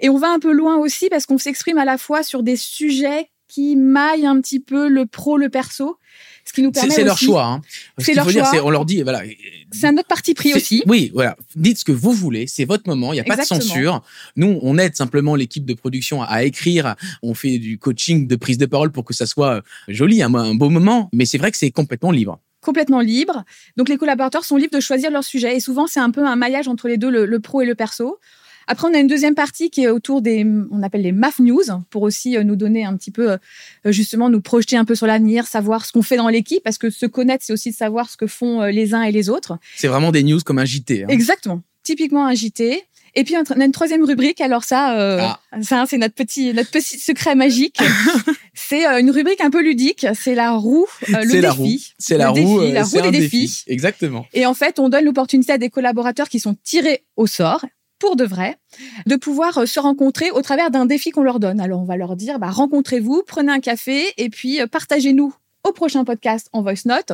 [0.00, 2.56] Et on va un peu loin aussi parce qu'on s'exprime à la fois sur des
[2.56, 5.98] sujets qui maillent un petit peu le pro, le perso.
[6.44, 7.44] Ce qui nous permet C'est leur choix.
[7.44, 7.60] Hein.
[7.98, 8.50] C'est leur choix.
[8.64, 9.22] on leur dit, voilà,
[9.70, 10.82] c'est un autre parti pris aussi.
[10.86, 11.36] Oui, voilà.
[11.54, 14.02] Dites ce que vous voulez, c'est votre moment, il n'y a pas de censure.
[14.36, 18.58] Nous, on aide simplement l'équipe de production à écrire, on fait du coaching de prise
[18.58, 21.50] de parole pour que ça soit euh, joli, un, un beau moment, mais c'est vrai
[21.52, 23.44] que c'est complètement libre complètement libre.
[23.76, 26.36] Donc les collaborateurs sont libres de choisir leur sujet et souvent c'est un peu un
[26.36, 28.18] maillage entre les deux, le pro et le perso.
[28.66, 31.62] Après, on a une deuxième partie qui est autour des, on appelle les MAF News,
[31.90, 33.38] pour aussi euh, nous donner un petit peu, euh,
[33.86, 36.90] justement, nous projeter un peu sur l'avenir, savoir ce qu'on fait dans l'équipe, parce que
[36.90, 39.58] se connaître, c'est aussi de savoir ce que font euh, les uns et les autres.
[39.76, 41.04] C'est vraiment des news comme un JT.
[41.04, 41.08] Hein.
[41.08, 41.62] Exactement.
[41.82, 42.84] Typiquement un JT.
[43.14, 44.40] Et puis on a une troisième rubrique.
[44.40, 45.40] Alors ça, ah.
[45.62, 47.78] ça c'est notre petit notre petit secret magique.
[48.54, 50.06] c'est une rubrique un peu ludique.
[50.14, 51.92] C'est la roue, le défi.
[51.98, 52.60] C'est la roue.
[52.60, 53.64] la roue des défis.
[53.66, 54.26] Exactement.
[54.32, 57.64] Et en fait, on donne l'opportunité à des collaborateurs qui sont tirés au sort
[58.02, 58.58] pour de vrai,
[59.06, 61.60] de pouvoir euh, se rencontrer au travers d'un défi qu'on leur donne.
[61.60, 65.70] Alors on va leur dire, bah, rencontrez-vous, prenez un café et puis euh, partagez-nous au
[65.70, 67.12] prochain podcast en voice note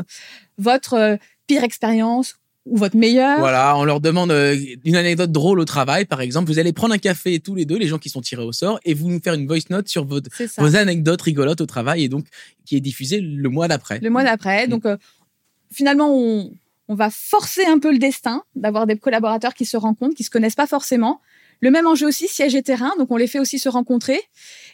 [0.57, 2.37] votre euh, pire expérience
[2.69, 3.39] ou votre meilleure.
[3.39, 4.31] Voilà, on leur demande
[4.85, 6.51] une anecdote drôle au travail, par exemple.
[6.51, 8.79] Vous allez prendre un café tous les deux, les gens qui sont tirés au sort,
[8.85, 12.09] et vous nous faire une voice note sur votre, vos anecdotes rigolotes au travail, et
[12.09, 12.27] donc
[12.65, 13.99] qui est diffusée le mois d'après.
[14.01, 14.67] Le mois d'après.
[14.67, 14.71] Mm.
[14.71, 14.85] Donc
[15.73, 16.51] finalement, on,
[16.89, 20.31] on va forcer un peu le destin d'avoir des collaborateurs qui se rencontrent, qui se
[20.31, 21.21] connaissent pas forcément.
[21.61, 24.21] Le même enjeu aussi, siège et terrain, donc on les fait aussi se rencontrer.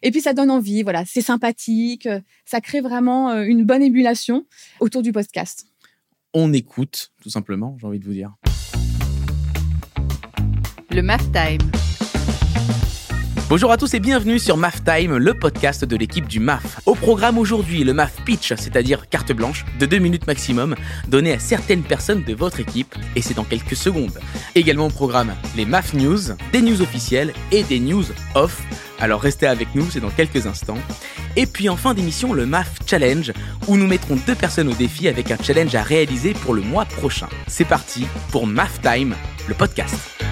[0.03, 2.09] Et puis ça donne envie, voilà, c'est sympathique,
[2.45, 4.47] ça crée vraiment euh, une bonne émulation
[4.81, 5.67] autour du podcast.
[6.37, 8.33] On écoute, tout simplement, j'ai envie de vous dire.
[10.91, 11.61] Le Math Time.
[13.49, 16.81] Bonjour à tous et bienvenue sur MAF Time, le podcast de l'équipe du MAF.
[17.05, 20.75] Programme aujourd'hui, le MAF Pitch, c'est-à-dire carte blanche de 2 minutes maximum,
[21.07, 24.19] donnée à certaines personnes de votre équipe, et c'est dans quelques secondes.
[24.55, 26.19] Également au programme, les MAF News,
[26.51, 28.63] des news officielles et des news off.
[28.99, 30.79] Alors restez avec nous, c'est dans quelques instants.
[31.37, 33.35] Et puis en fin d'émission, le MAF Challenge,
[33.69, 36.87] où nous mettrons deux personnes au défi avec un challenge à réaliser pour le mois
[36.87, 37.29] prochain.
[37.49, 39.15] C'est parti pour MAF Time,
[39.47, 40.24] le podcast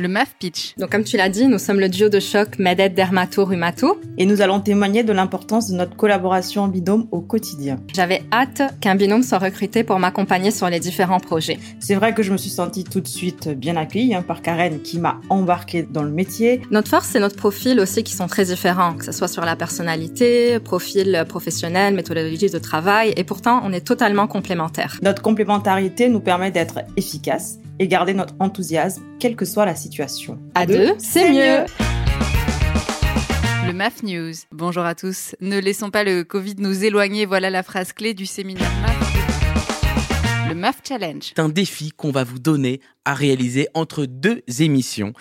[0.00, 0.74] le MAF Pitch.
[0.78, 4.26] Donc comme tu l'as dit, nous sommes le duo de choc Medet Dermato Rumato et
[4.26, 7.78] nous allons témoigner de l'importance de notre collaboration en binôme au quotidien.
[7.94, 11.58] J'avais hâte qu'un binôme soit recruté pour m'accompagner sur les différents projets.
[11.78, 14.80] C'est vrai que je me suis sentie tout de suite bien accueillie hein, par Karen
[14.80, 16.62] qui m'a embarquée dans le métier.
[16.70, 19.54] Notre force, c'est notre profil aussi qui sont très différents, que ce soit sur la
[19.54, 24.98] personnalité, profil professionnel, méthodologie de travail, et pourtant on est totalement complémentaires.
[25.02, 30.38] Notre complémentarité nous permet d'être efficaces et garder notre enthousiasme, quelle que soit la situation.
[30.54, 31.64] À, deux, c'est mieux.
[33.66, 34.34] Le MAF News.
[34.52, 35.34] Bonjour à tous.
[35.40, 37.24] Ne laissons pas le Covid nous éloigner.
[37.24, 40.48] Voilà la phrase clé du séminaire MAF.
[40.50, 41.22] Le MAF Challenge.
[41.34, 45.14] C'est un défi qu'on va vous donner à réaliser entre deux émissions.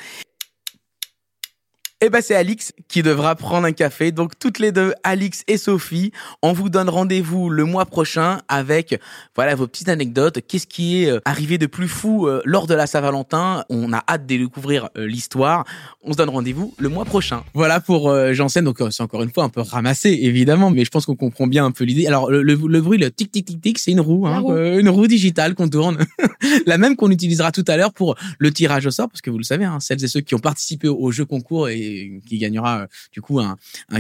[2.01, 4.13] Eh ben c'est Alix qui devra prendre un café.
[4.13, 9.01] Donc toutes les deux, Alix et Sophie, on vous donne rendez-vous le mois prochain avec
[9.35, 10.39] voilà vos petites anecdotes.
[10.47, 13.65] Qu'est-ce qui est euh, arrivé de plus fou euh, lors de la Saint-Valentin?
[13.67, 15.65] On a hâte de découvrir euh, l'histoire.
[16.01, 17.43] On se donne rendez-vous le mois prochain.
[17.53, 18.63] Voilà pour Janssen.
[18.63, 21.65] Donc c'est encore une fois un peu ramassé évidemment, mais je pense qu'on comprend bien
[21.65, 22.07] un peu l'idée.
[22.07, 24.41] Alors le, bruit, le tic tic tic tic, c'est une roue, hein,
[24.79, 25.97] une roue digitale qu'on tourne,
[26.65, 29.37] la même qu'on utilisera tout à l'heure pour le tirage au sort, parce que vous
[29.37, 31.88] le savez, hein, celles et ceux qui ont participé au jeu concours et
[32.27, 33.57] qui gagnera euh, du coup un,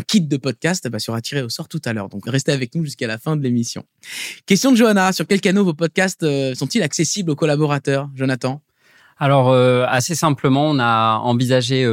[0.07, 2.09] kit de podcast bah, sera tiré au sort tout à l'heure.
[2.09, 3.83] Donc restez avec nous jusqu'à la fin de l'émission.
[4.45, 8.61] Question de Johanna, sur quel canaux vos podcasts euh, sont-ils accessibles aux collaborateurs, Jonathan
[9.21, 11.85] alors euh, assez simplement, on a envisagé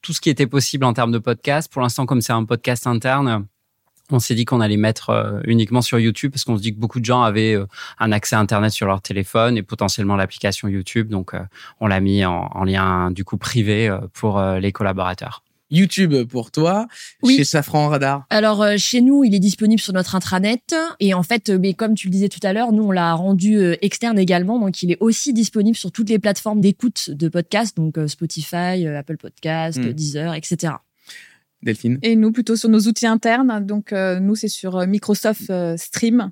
[0.00, 1.70] tout ce qui était possible en termes de podcast.
[1.70, 3.44] Pour l'instant, comme c'est un podcast interne,
[4.12, 7.00] on s'est dit qu'on allait mettre uniquement sur YouTube parce qu'on se dit que beaucoup
[7.00, 7.56] de gens avaient
[7.98, 11.08] un accès à Internet sur leur téléphone et potentiellement l'application YouTube.
[11.08, 11.32] Donc,
[11.80, 15.42] on l'a mis en, en, lien du coup privé pour les collaborateurs.
[15.70, 16.88] YouTube pour toi,
[17.24, 21.22] chez Safran Radar Alors euh, chez nous, il est disponible sur notre intranet et en
[21.22, 23.76] fait, euh, mais comme tu le disais tout à l'heure, nous on l'a rendu euh,
[23.80, 27.96] externe également, donc il est aussi disponible sur toutes les plateformes d'écoute de podcasts, donc
[28.08, 29.92] Spotify, Apple Podcast, hmm.
[29.92, 30.74] Deezer, etc.
[31.62, 31.98] Delphine.
[32.02, 36.30] Et nous plutôt sur nos outils internes, donc nous c'est sur Microsoft Stream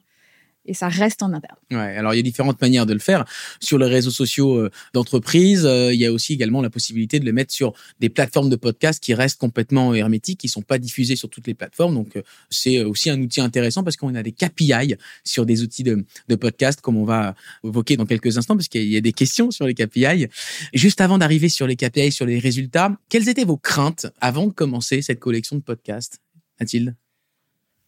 [0.69, 1.57] et ça reste en interne.
[1.71, 3.25] Ouais, alors il y a différentes manières de le faire.
[3.59, 7.25] Sur les réseaux sociaux euh, d'entreprise, euh, il y a aussi également la possibilité de
[7.25, 11.17] le mettre sur des plateformes de podcast qui restent complètement hermétiques, qui sont pas diffusées
[11.17, 11.95] sur toutes les plateformes.
[11.95, 15.83] Donc euh, c'est aussi un outil intéressant parce qu'on a des KPI sur des outils
[15.83, 19.13] de, de podcast, comme on va évoquer dans quelques instants, parce qu'il y a des
[19.13, 20.29] questions sur les KPI.
[20.75, 24.53] Juste avant d'arriver sur les KPI, sur les résultats, quelles étaient vos craintes avant de
[24.53, 26.21] commencer cette collection de podcasts,
[26.61, 26.95] Mathilde?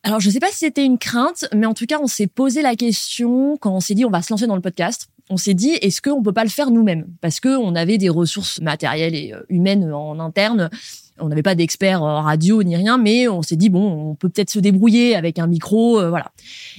[0.03, 2.27] Alors, je ne sais pas si c'était une crainte, mais en tout cas, on s'est
[2.27, 5.09] posé la question quand on s'est dit on va se lancer dans le podcast.
[5.29, 7.07] On s'est dit est-ce qu'on peut pas le faire nous-mêmes?
[7.21, 10.71] Parce que on avait des ressources matérielles et euh, humaines en interne
[11.19, 14.31] On n'avait pas d'experts en radio ni rien, mais on s'est dit bon, on peut
[14.31, 16.33] peut-être se débrouiller avec un micro, voilà.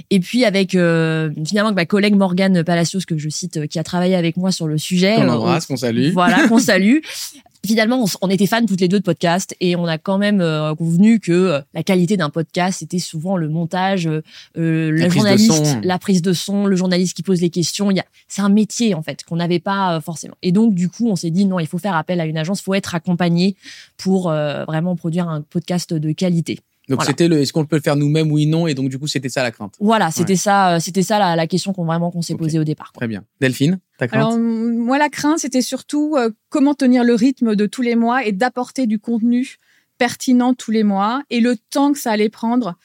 [0.10, 4.36] Et puis avec finalement ma collègue Morgane Palacios que je cite, qui a travaillé avec
[4.36, 5.16] moi sur le sujet.
[5.16, 6.12] Qu'on embrasse, qu'on salue.
[6.12, 6.98] Voilà, qu'on salue
[7.66, 10.74] finalement, on, était fans toutes les deux de podcasts et on a quand même euh,
[10.76, 14.22] convenu que euh, la qualité d'un podcast, c'était souvent le montage, euh,
[14.56, 17.92] le journaliste, la prise de son, le journaliste qui pose les questions.
[17.92, 20.36] Il y a, c'est un métier en fait qu'on n'avait pas forcément.
[20.42, 22.62] Et donc du coup, on s'est dit non, il faut faire appel à une agence,
[22.62, 23.56] il faut être accompagné
[23.98, 26.60] pour vraiment produire un podcast de qualité.
[26.90, 29.08] Donc c'était le est-ce qu'on peut le faire nous-mêmes oui non et donc du coup
[29.08, 29.76] c'était ça la crainte.
[29.80, 32.92] Voilà, c'était ça c'était ça la, la question qu'on vraiment qu'on s'est posée au départ.
[32.94, 33.24] Très bien.
[33.40, 34.20] Delphine, ta crainte?
[34.20, 38.26] Alors moi la crainte c'était surtout euh, comment tenir le rythme de tous les mois
[38.26, 39.58] et d'apporter du contenu
[39.98, 42.76] pertinent tous les mois et le temps que ça allait prendre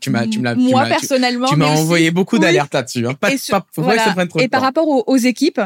[0.00, 3.06] tu m'as, tu Moi personnellement, tu, m'as envoyé beaucoup d'alertes là-dessus.
[3.06, 3.14] Hein.
[3.14, 5.60] Pas, et pas, que ça trop Et par rapport aux, équipes,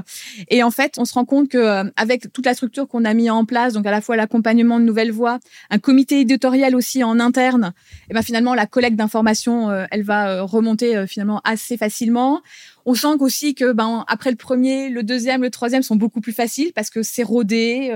[0.49, 3.13] et en fait, on se rend compte que euh, avec toute la structure qu'on a
[3.15, 5.39] mis en place, donc à la fois l'accompagnement de nouvelles voix,
[5.71, 7.73] un comité éditorial aussi en interne,
[8.09, 12.41] et ben finalement la collecte d'informations, euh, elle va euh, remonter finalement assez facilement.
[12.87, 16.33] On sent aussi que ben après le premier, le deuxième, le troisième sont beaucoup plus
[16.33, 17.93] faciles parce que c'est rodé,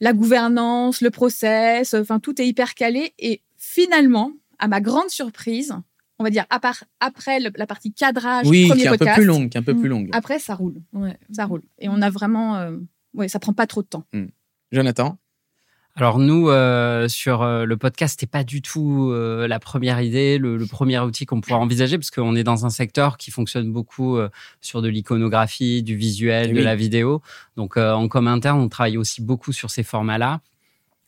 [0.00, 4.32] la gouvernance, le process, enfin tout est hyper calé et finalement
[4.64, 5.74] à ma grande surprise,
[6.18, 9.12] on va dire à part, après la partie cadrage, oui, premier qui est un peu
[9.12, 10.08] plus longue, qui est un peu plus longue.
[10.12, 10.80] Après, ça roule.
[10.94, 11.60] Ouais, ça roule.
[11.78, 12.78] Et on a vraiment, euh,
[13.12, 14.04] ouais, ça prend pas trop de temps.
[14.14, 14.28] Hmm.
[14.72, 15.18] Jonathan?
[15.96, 20.64] Alors nous, euh, sur euh, le podcast, c'était pas du tout la première idée, le,
[20.64, 24.18] premier outil qu'on pourrait envisager, parce qu'on est dans un secteur qui fonctionne beaucoup
[24.62, 27.20] sur de l'iconographie, du visuel, eh de la vidéo.
[27.56, 30.40] Donc en com interne, on travaille aussi beaucoup sur ces formats-là.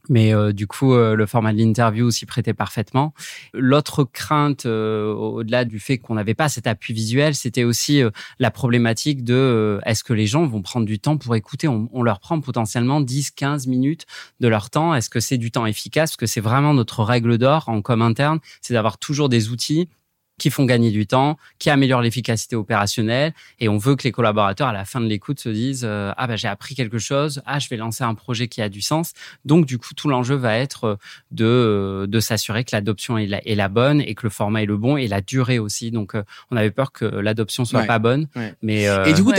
[0.08, 3.12] Mais euh, du coup, euh, le format de l'interview s'y prêtait parfaitement.
[3.52, 8.02] L'autre crainte, euh, au-delà du fait qu'on n'avait pas cet appui visuel, c'était aussi
[8.38, 11.68] la problématique de est-ce que les gens vont prendre du temps pour écouter?
[11.68, 14.06] On, on, leur prend potentiellement 10, 15 minutes
[14.40, 14.94] de leur temps.
[14.94, 16.10] Est-ce que c'est du temps efficace?
[16.10, 19.88] Parce que c'est vraiment notre règle d'or en com interne, c'est d'avoir toujours des outils
[20.38, 23.32] qui font gagner du temps, qui améliorent l'efficacité opérationnelle.
[23.58, 26.26] Et on veut que les collaborateurs, à la fin de l'écoute, se disent euh, ah
[26.26, 29.12] bah j'ai appris quelque chose, ah je vais lancer un projet qui a du sens.
[29.44, 30.96] Donc du coup, tout l'enjeu va être euh,
[31.30, 34.62] de euh, de s'assurer que l'adoption est la, est la bonne et que le format
[34.62, 35.90] est le bon et la durée aussi.
[35.90, 36.14] Donc
[36.50, 38.28] on avait peur que l'adoption soit pas bonne,
[38.62, 39.32] mais et du coup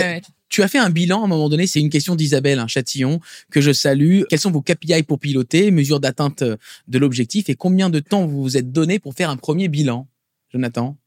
[0.49, 3.19] tu as fait un bilan à un moment donné, c'est une question d'Isabelle un Châtillon
[3.51, 4.21] que je salue.
[4.29, 8.41] Quels sont vos KPI pour piloter, mesures d'atteinte de l'objectif et combien de temps vous
[8.41, 10.07] vous êtes donné pour faire un premier bilan?
[10.51, 10.97] Jonathan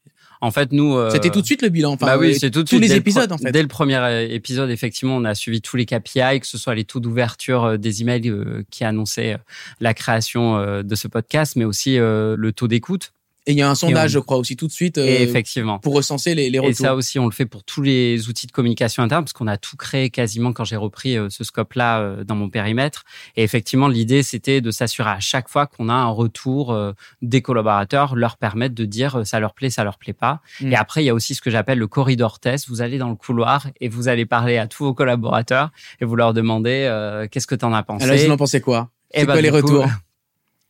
[0.42, 1.92] en fait, nous, euh, c'était tout de suite le bilan.
[1.92, 2.80] Enfin, bah oui, c'est tout de suite.
[2.80, 3.52] Tous les épisodes, en fait.
[3.52, 6.74] Dès le premier euh, épisode, effectivement, on a suivi tous les KPI, que ce soit
[6.74, 8.32] les taux d'ouverture euh, des emails
[8.70, 9.38] qui annonçaient
[9.80, 13.12] la création de ce podcast, mais aussi le taux d'écoute.
[13.50, 14.98] Et il y a un sondage, je crois, aussi tout de suite.
[14.98, 15.78] effectivement.
[15.78, 16.70] Pour recenser les, les retours.
[16.70, 19.46] Et ça aussi, on le fait pour tous les outils de communication interne, parce qu'on
[19.46, 23.04] a tout créé quasiment quand j'ai repris ce scope-là dans mon périmètre.
[23.36, 26.76] Et effectivement, l'idée, c'était de s'assurer à chaque fois qu'on a un retour
[27.22, 30.40] des collaborateurs, leur permettre de dire ça leur plaît, ça leur plaît pas.
[30.60, 30.72] Mm.
[30.72, 32.68] Et après, il y a aussi ce que j'appelle le corridor test.
[32.68, 36.16] Vous allez dans le couloir et vous allez parler à tous vos collaborateurs et vous
[36.16, 36.86] leur demandez
[37.30, 38.04] qu'est-ce que tu en as pensé.
[38.04, 38.90] Alors, ils en pensaient quoi?
[39.12, 39.86] C'est quoi les retours?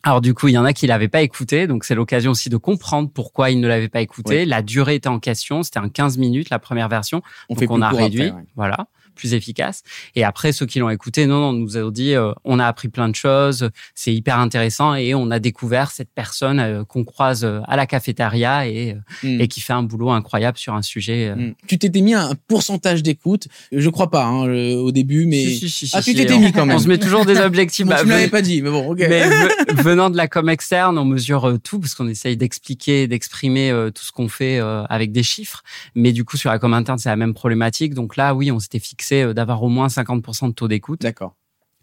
[0.02, 2.48] Alors du coup, il y en a qui l'avaient pas écouté, donc c'est l'occasion aussi
[2.48, 4.46] de comprendre pourquoi ils ne l'avaient pas écouté.
[4.46, 7.66] La durée était en question, c'était un 15 minutes la première version, on donc fait
[7.68, 9.82] on a réduit, voilà plus efficace.
[10.14, 12.88] Et après, ceux qui l'ont écouté, non, non, nous ont dit, euh, on a appris
[12.88, 17.44] plein de choses, c'est hyper intéressant et on a découvert cette personne euh, qu'on croise
[17.44, 19.40] euh, à la cafétéria et, hmm.
[19.40, 21.34] et qui fait un boulot incroyable sur un sujet.
[21.34, 21.54] Hmm.
[21.66, 25.44] Tu t'étais mis un pourcentage d'écoute, je crois pas hein, au début, mais
[25.92, 26.76] ah, tu t'étais mis quand même.
[26.76, 27.86] On se met toujours des objectifs.
[27.86, 28.98] bon, tu me l'avais pas dit, mais bon, ok.
[28.98, 29.22] Mais
[29.82, 34.12] venant de la com externe, on mesure tout parce qu'on essaye d'expliquer, d'exprimer tout ce
[34.12, 35.62] qu'on fait avec des chiffres.
[35.94, 37.94] Mais du coup, sur la com interne, c'est la même problématique.
[37.94, 41.00] Donc là, oui, on s'était fixé euh, d'avoir au moins 50% de taux d'écoute.
[41.00, 41.36] D'accord.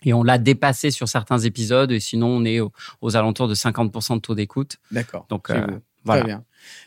[0.03, 4.15] Et on l'a dépassé sur certains épisodes, et sinon on est aux, alentours de 50%
[4.15, 4.77] de taux d'écoute.
[4.91, 5.25] D'accord.
[5.30, 5.65] Donc euh,
[6.06, 6.21] voilà.
[6.21, 6.43] Très bien.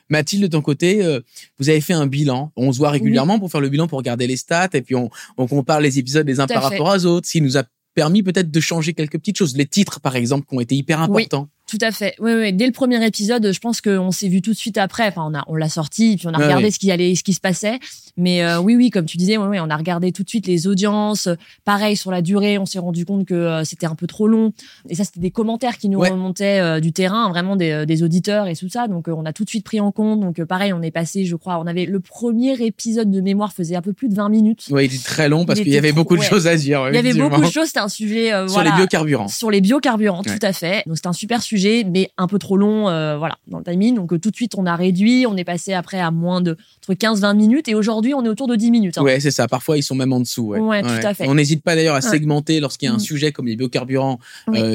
[0.09, 1.21] Mathilde, de ton côté, euh,
[1.59, 2.53] vous avez fait un bilan.
[2.57, 5.11] On se voit régulièrement pour faire le bilan, pour regarder les stats, et puis on,
[5.37, 7.27] on compare les épisodes les uns par rapport aux autres.
[7.27, 7.65] Ce qui nous a
[7.95, 9.57] permis peut-être de changer quelques petites choses.
[9.57, 11.49] Les titres, par exemple, qui ont été hyper importants.
[11.71, 12.17] Tout à fait.
[12.19, 12.53] Oui, oui.
[12.53, 15.07] Dès le premier épisode, je pense qu'on s'est vu tout de suite après.
[15.07, 17.33] Enfin, on a, on l'a sorti, puis on a regardé ce qui allait, ce qui
[17.33, 17.79] se passait.
[18.17, 20.49] Mais euh, oui, oui, comme tu disais, oui, oui, on a regardé tout de suite
[20.49, 21.29] les audiences.
[21.65, 24.53] Pareil sur la durée, on s'est rendu compte que euh, c'était un peu trop long.
[24.89, 28.49] Et ça, c'était des commentaires qui nous remontaient euh, du terrain, vraiment des, des, auditeurs
[28.49, 28.89] et tout ça.
[28.89, 30.19] Donc, on a tout de suite pris en compte.
[30.19, 33.77] Donc, pareil, on est passé, je crois, on avait le premier épisode de mémoire faisait
[33.77, 34.65] un peu plus de 20 minutes.
[34.71, 36.89] Oui, il était très long parce qu'il y avait beaucoup de choses à dire.
[36.89, 37.69] Il y avait beaucoup de choses.
[37.69, 39.29] C'était un sujet sur les biocarburants.
[39.29, 40.83] Sur les biocarburants, tout à fait.
[40.87, 43.95] Donc, c'était un super sujet mais un peu trop longs, euh, voilà, dans le timing.
[43.95, 46.95] Donc tout de suite, on a réduit, on est passé après à moins de entre
[46.95, 48.99] 15-20 minutes, et aujourd'hui, on est autour de 10 minutes.
[48.99, 49.03] Hein.
[49.03, 49.49] Ouais, c'est ça.
[49.49, 50.55] Parfois, ils sont même en dessous.
[50.55, 51.29] Ouais, tout à fait.
[51.29, 53.01] On n'hésite pas d'ailleurs à segmenter lorsqu'il y a un mm.
[53.01, 54.19] sujet comme les biocarburants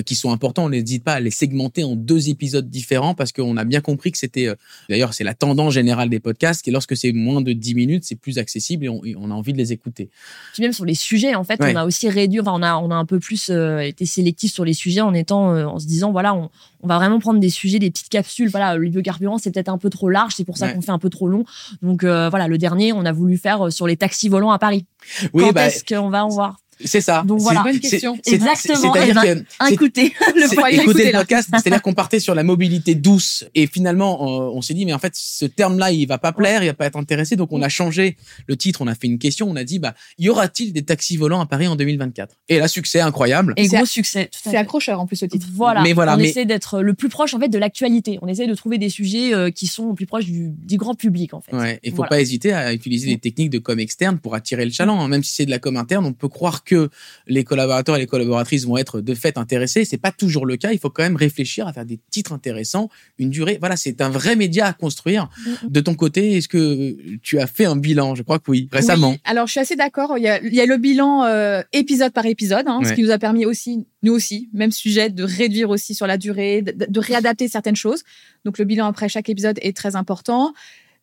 [0.06, 0.66] qui sont importants.
[0.66, 4.12] On n'hésite pas à les segmenter en deux épisodes différents parce qu'on a bien compris
[4.12, 4.50] que c'était,
[4.90, 8.16] d'ailleurs, c'est la tendance générale des podcasts, et lorsque c'est moins de 10 minutes, c'est
[8.16, 10.10] plus accessible et on, a envie de les écouter.
[10.54, 12.92] Puis même sur les sujets, en fait, on a aussi réduit, enfin, on a, on
[12.92, 13.50] a un peu plus
[13.82, 16.50] été sélectif sur les sujets en étant, en se disant, voilà, on,
[16.82, 18.50] on va vraiment prendre des sujets, des petites capsules.
[18.50, 21.00] Voilà, le biocarburant, c'est peut-être un peu trop large, c'est pour ça qu'on fait un
[21.00, 21.46] peu trop long.
[21.82, 24.60] Donc euh, voilà, le dernier, on a voulu faire euh, sur les taxis volants à
[24.60, 24.86] Paris.
[25.34, 26.58] Oui, Quand bah, est-ce qu'on va en voir?
[26.84, 27.24] C'est ça.
[27.26, 27.64] Donc voilà.
[27.64, 28.18] Bonne question.
[28.26, 28.94] Exactement.
[28.94, 34.22] C'est-à-dire ben, que écoutez le, podcast, c'est-à-dire qu'on partait sur la mobilité douce et finalement
[34.56, 36.86] on, s'est dit mais en fait ce terme-là il va pas plaire, il va pas
[36.86, 39.64] être intéressé donc on a changé le titre, on a fait une question, on a
[39.64, 43.54] dit bah y aura-t-il des taxis volants à Paris en 2024 Et là succès incroyable.
[43.58, 44.30] Et gros succès.
[44.32, 45.48] C'est accrocheur en plus ce titre.
[45.54, 45.82] Voilà.
[45.82, 46.16] Mais voilà.
[46.16, 48.20] On essaie d'être le plus proche en fait de l'actualité.
[48.22, 51.34] On essaie de trouver des sujets euh, qui sont plus proche du, du grand public
[51.34, 51.56] en fait.
[51.56, 51.80] Ouais.
[51.84, 55.00] Il faut pas hésiter à utiliser des techniques de com externe pour attirer le chaland.
[55.00, 55.08] Hein.
[55.08, 56.90] Même si c'est de la com interne, on peut croire que
[57.28, 59.86] les collaborateurs et les collaboratrices vont être de fait intéressés.
[59.86, 60.72] C'est pas toujours le cas.
[60.72, 63.58] Il faut quand même réfléchir à faire des titres intéressants, une durée.
[63.60, 65.30] Voilà, c'est un vrai média à construire.
[65.64, 68.16] De ton côté, est-ce que tu as fait un bilan?
[68.16, 69.16] Je crois que oui, récemment.
[69.24, 70.18] Alors, je suis assez d'accord.
[70.18, 73.46] Il, y a, le bilan euh, épisode par épisode, hein, ce qui nous a permis
[73.46, 78.04] aussi, nous aussi, même sujet, de réduire aussi sur la durée, de réadapter certaines choses.
[78.44, 80.54] Donc, le bilan après chaque épisode est très important.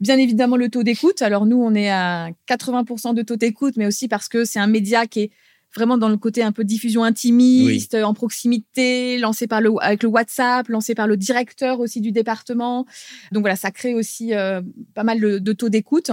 [0.02, 1.22] Bien évidemment, le taux d'écoute.
[1.22, 4.66] Alors, nous, on est à 80% de taux d'écoute, mais aussi parce que c'est un
[4.66, 5.30] média qui est
[5.74, 10.08] vraiment dans le côté un peu diffusion intimiste, en proximité, lancé par le, avec le
[10.08, 12.86] WhatsApp, lancé par le directeur aussi du département.
[13.32, 14.60] Donc voilà, ça crée aussi euh,
[14.94, 16.10] pas mal de, taux d'écoute.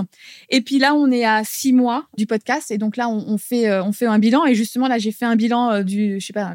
[0.50, 3.69] Et puis là, on est à six mois du podcast et donc là, on, fait
[3.69, 6.26] euh, on fait un bilan et justement là, j'ai fait un bilan euh, du, je
[6.26, 6.54] sais pas,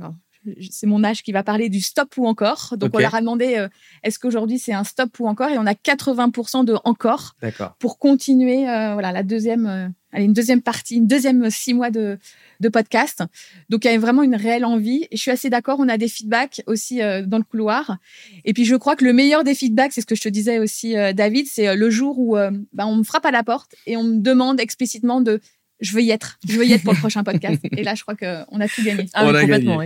[0.71, 2.75] c'est mon âge qui va parler du stop ou encore.
[2.77, 3.67] Donc on leur a demandé
[4.03, 5.51] est-ce qu'aujourd'hui c'est un stop ou encore?
[5.51, 7.35] Et on a 80% de encore
[7.79, 12.19] pour continuer voilà la deuxième allez, une deuxième partie, une deuxième six mois de
[12.61, 13.23] de podcast.
[13.69, 15.07] Donc il y a vraiment une réelle envie.
[15.11, 17.99] Et je suis assez d'accord, on a des feedbacks aussi euh, dans le couloir.
[18.45, 20.59] Et puis je crois que le meilleur des feedbacks, c'est ce que je te disais
[20.59, 22.37] aussi, euh, David, c'est euh, le jour où
[22.73, 25.41] bah, on me frappe à la porte et on me demande explicitement de
[25.81, 26.39] je veux y être.
[26.49, 27.61] Je veux y être pour le prochain podcast.
[27.77, 29.07] Et là, je crois qu'on a tout gagné.
[29.13, 29.81] Ah, complètement,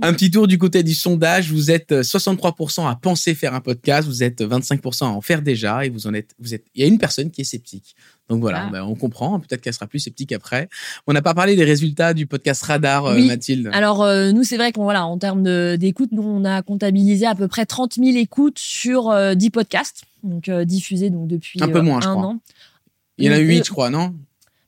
[0.00, 1.50] Un petit tour du côté du sondage.
[1.50, 4.08] Vous êtes 63% à penser faire un podcast.
[4.08, 5.86] Vous êtes 25% à en faire déjà.
[5.86, 7.94] Et vous en êtes, vous êtes, il y a une personne qui est sceptique.
[8.28, 8.70] Donc voilà, ah.
[8.70, 9.40] ben, on comprend.
[9.40, 10.68] Peut-être qu'elle sera plus sceptique après.
[11.06, 13.68] On n'a pas parlé des résultats du podcast Radar, euh, Mathilde.
[13.72, 15.42] Alors, euh, nous, c'est vrai qu'on, voilà, en termes
[15.76, 20.04] d'écoute, nous, on a comptabilisé à peu près 30 000 écoutes sur 10 euh, podcasts.
[20.22, 22.22] Donc, diffusés donc, depuis un peu moins, je crois.
[22.22, 22.40] an.
[23.18, 24.14] Il y en a 8, je crois, non?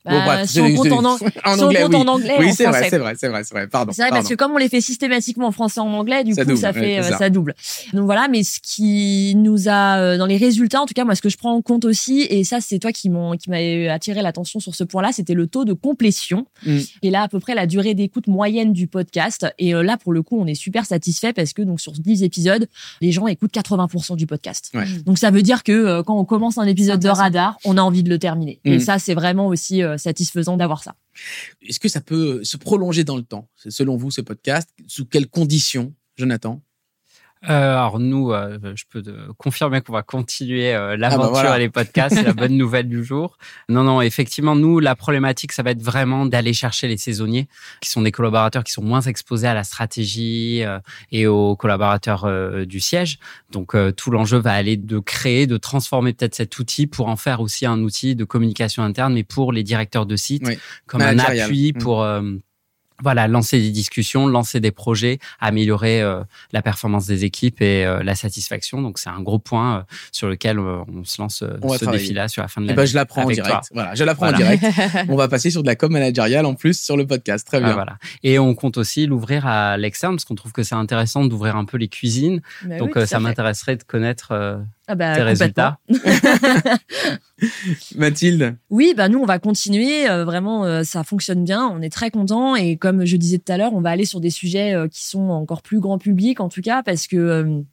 [0.05, 1.95] Bah, si on compte en, anglais, oui.
[1.97, 3.67] anglais, oui, c'est vrai, c'est vrai, c'est vrai, c'est vrai.
[3.69, 3.93] Pardon.
[3.93, 6.57] C'est vrai parce que comme on les fait systématiquement en français en anglais, du coup,
[6.57, 7.31] ça fait, euh, ça.
[7.31, 7.55] double.
[7.95, 11.15] Donc voilà, mais ce qui nous a euh, dans les résultats, en tout cas, moi,
[11.15, 13.57] ce que je prends en compte aussi, et ça, c'est toi qui m'ont, qui m'a
[13.93, 16.47] attiré l'attention sur ce point-là, c'était le taux de complétion.
[16.67, 16.79] Mm.
[17.03, 19.47] Et là, à peu près la durée d'écoute moyenne du podcast.
[19.59, 22.23] Et euh, là, pour le coup, on est super satisfait parce que donc sur 10
[22.25, 22.67] épisodes,
[23.01, 24.73] les gens écoutent 80% du podcast.
[25.07, 28.03] Donc ça veut dire que quand on commence un épisode de Radar, on a envie
[28.03, 28.61] de le terminer.
[28.65, 28.81] Et mm.
[28.81, 30.97] ça, c'est vraiment aussi satisfaisant d'avoir ça.
[31.63, 34.69] Est-ce que ça peut se prolonger dans le temps, selon vous, ce podcast?
[34.87, 36.63] Sous quelles conditions, Jonathan?
[36.63, 36.74] euh,
[37.47, 39.03] alors nous, euh, je peux
[39.39, 42.89] confirmer qu'on va continuer euh, ah bah l'aventure et les podcasts, c'est la bonne nouvelle
[42.89, 43.37] du jour.
[43.69, 47.49] Non, non, effectivement, nous, la problématique, ça va être vraiment d'aller chercher les saisonniers,
[47.81, 50.63] qui sont des collaborateurs qui sont moins exposés à la stratégie
[51.13, 52.27] et aux collaborateurs
[52.67, 53.19] du siège.
[53.51, 57.41] Donc tout l'enjeu va aller de créer, de transformer peut-être cet outil pour en faire
[57.41, 60.49] aussi un outil de communication interne, mais pour les directeurs de site,
[60.87, 62.39] comme un appui mmh.
[63.03, 66.21] Voilà, lancer des discussions, lancer des projets, améliorer euh,
[66.53, 68.83] la performance des équipes et euh, la satisfaction.
[68.83, 72.49] Donc c'est un gros point euh, sur lequel on se lance ce défi-là sur la
[72.49, 72.77] fin de eh l'année.
[72.77, 73.71] Ben, je l'apprends en direct.
[73.73, 74.65] Voilà, je l'apprends en direct.
[75.09, 77.47] on va passer sur de la com managériale en plus sur le podcast.
[77.47, 77.73] Très bien.
[77.73, 77.99] voilà.
[78.23, 81.65] Et on compte aussi l'ouvrir à l'externe parce qu'on trouve que c'est intéressant d'ouvrir un
[81.65, 82.43] peu les cuisines.
[82.79, 85.79] Donc ça m'intéresserait de connaître ah bah, tes résultats?
[87.97, 88.57] Mathilde?
[88.71, 90.09] Oui, bah nous, on va continuer.
[90.09, 91.67] Euh, vraiment, euh, ça fonctionne bien.
[91.67, 92.55] On est très contents.
[92.55, 95.05] Et comme je disais tout à l'heure, on va aller sur des sujets euh, qui
[95.07, 97.65] sont encore plus grand public, en tout cas, parce que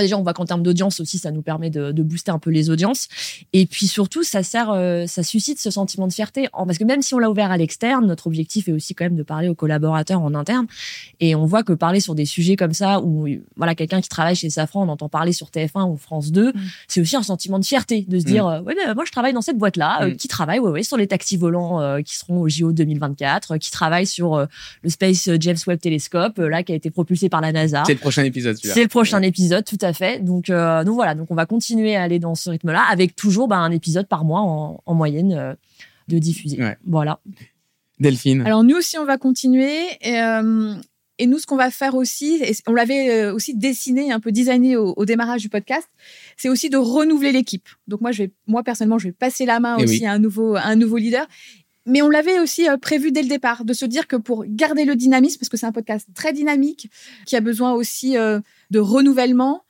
[0.00, 2.50] déjà, on voit qu'en termes d'audience aussi, ça nous permet de, de, booster un peu
[2.50, 3.08] les audiences.
[3.52, 6.48] Et puis surtout, ça sert, euh, ça suscite ce sentiment de fierté.
[6.52, 9.16] Parce que même si on l'a ouvert à l'externe, notre objectif est aussi quand même
[9.16, 10.66] de parler aux collaborateurs en interne.
[11.20, 14.36] Et on voit que parler sur des sujets comme ça, où voilà, quelqu'un qui travaille
[14.36, 16.52] chez Safran, on entend parler sur TF1 ou France 2, mm.
[16.88, 18.52] c'est aussi un sentiment de fierté de se dire, mm.
[18.52, 20.16] euh, ouais, ben, moi je travaille dans cette boîte-là, euh, mm.
[20.16, 24.06] qui travaille, ouais, ouais, sur les taxis volants qui seront au JO 2024, qui travaille
[24.06, 27.82] sur le Space James Webb Telescope, là, qui a été propulsé par la NASA.
[27.86, 28.56] C'est le prochain épisode.
[28.62, 30.24] C'est le prochain épisode, tout à fait.
[30.24, 33.48] Donc, euh, donc voilà, donc on va continuer à aller dans ce rythme-là, avec toujours
[33.48, 35.54] bah, un épisode par mois en, moyenne euh,
[36.08, 36.58] de diffuser.
[36.86, 37.20] Voilà.
[38.00, 38.42] Delphine.
[38.42, 39.78] Alors nous aussi, on va continuer.
[40.00, 40.74] Et, euh,
[41.18, 44.76] et nous, ce qu'on va faire aussi, et on l'avait aussi dessiné, un peu designé
[44.76, 45.88] au, au démarrage du podcast,
[46.36, 47.68] c'est aussi de renouveler l'équipe.
[47.86, 50.18] Donc moi, je vais, moi personnellement, je vais passer la main eh aussi à un
[50.18, 51.26] nouveau, à un nouveau leader.
[51.84, 54.94] Mais on l'avait aussi prévu dès le départ, de se dire que pour garder le
[54.94, 56.90] dynamisme, parce que c'est un podcast très dynamique,
[57.26, 59.64] qui a besoin aussi de renouvellement,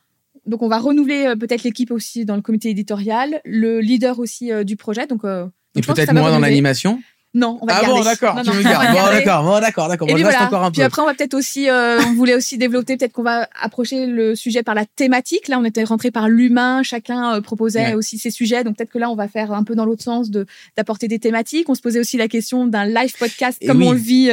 [0.47, 4.53] donc on va renouveler euh, peut-être l'équipe aussi dans le comité éditorial, le leader aussi
[4.53, 5.07] euh, du projet.
[5.07, 7.01] Donc, euh, et peut-être moi dans l'animation?
[7.35, 8.89] Non, on va ah bon, d'accord, tu me gardes.
[8.93, 10.07] Bon, d'accord, bon, d'accord, d'accord.
[10.07, 10.45] Bon, voilà.
[10.45, 13.49] encore un puis après, on va peut-être aussi, on voulait aussi développer, peut-être qu'on va
[13.59, 15.49] approcher le sujet par la thématique.
[15.49, 18.65] Là, on était rentré par l'humain, chacun proposait aussi ses sujets.
[18.65, 20.45] Donc peut-être que là, on va faire un peu dans l'autre sens de
[20.77, 21.71] d'apporter des thématiques.
[21.71, 24.31] On se posait aussi la question d'un live podcast, comme on le vit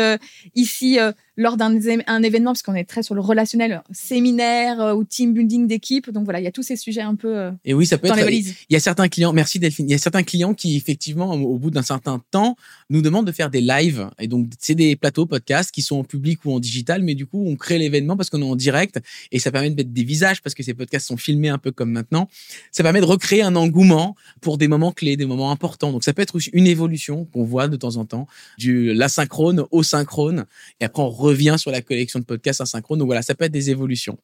[0.56, 1.00] ici
[1.40, 5.34] lors d'un un événement, parce qu'on est très sur le relationnel, séminaire euh, ou team
[5.34, 6.12] building d'équipe.
[6.12, 7.38] Donc voilà, il y a tous ces sujets un peu.
[7.38, 8.30] Euh, et oui, ça peut être.
[8.30, 9.32] Il y a certains clients.
[9.32, 9.88] Merci Delphine.
[9.88, 12.58] Il y a certains clients qui effectivement, au bout d'un certain temps,
[12.90, 14.10] nous demandent de faire des lives.
[14.20, 17.26] Et donc c'est des plateaux podcasts qui sont en public ou en digital, mais du
[17.26, 19.00] coup on crée l'événement parce qu'on est en direct
[19.32, 21.72] et ça permet de mettre des visages parce que ces podcasts sont filmés un peu
[21.72, 22.28] comme maintenant.
[22.72, 25.94] Ça permet de recréer un engouement pour des moments clés, des moments importants.
[25.94, 28.28] Donc ça peut être une évolution qu'on voit de temps en temps
[28.58, 30.46] du l'asynchrone au synchrone
[30.82, 33.00] et après on revient sur la collection de podcasts asynchrone.
[33.00, 34.18] Donc voilà, ça peut être des évolutions.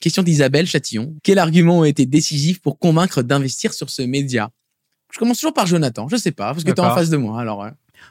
[0.00, 1.14] Question d'Isabelle Chatillon.
[1.22, 4.50] Quel argument a été décisif pour convaincre d'investir sur ce média?
[5.12, 6.08] Je commence toujours par Jonathan.
[6.08, 7.40] Je sais pas, parce que tu es en face de moi.
[7.40, 7.66] Alors.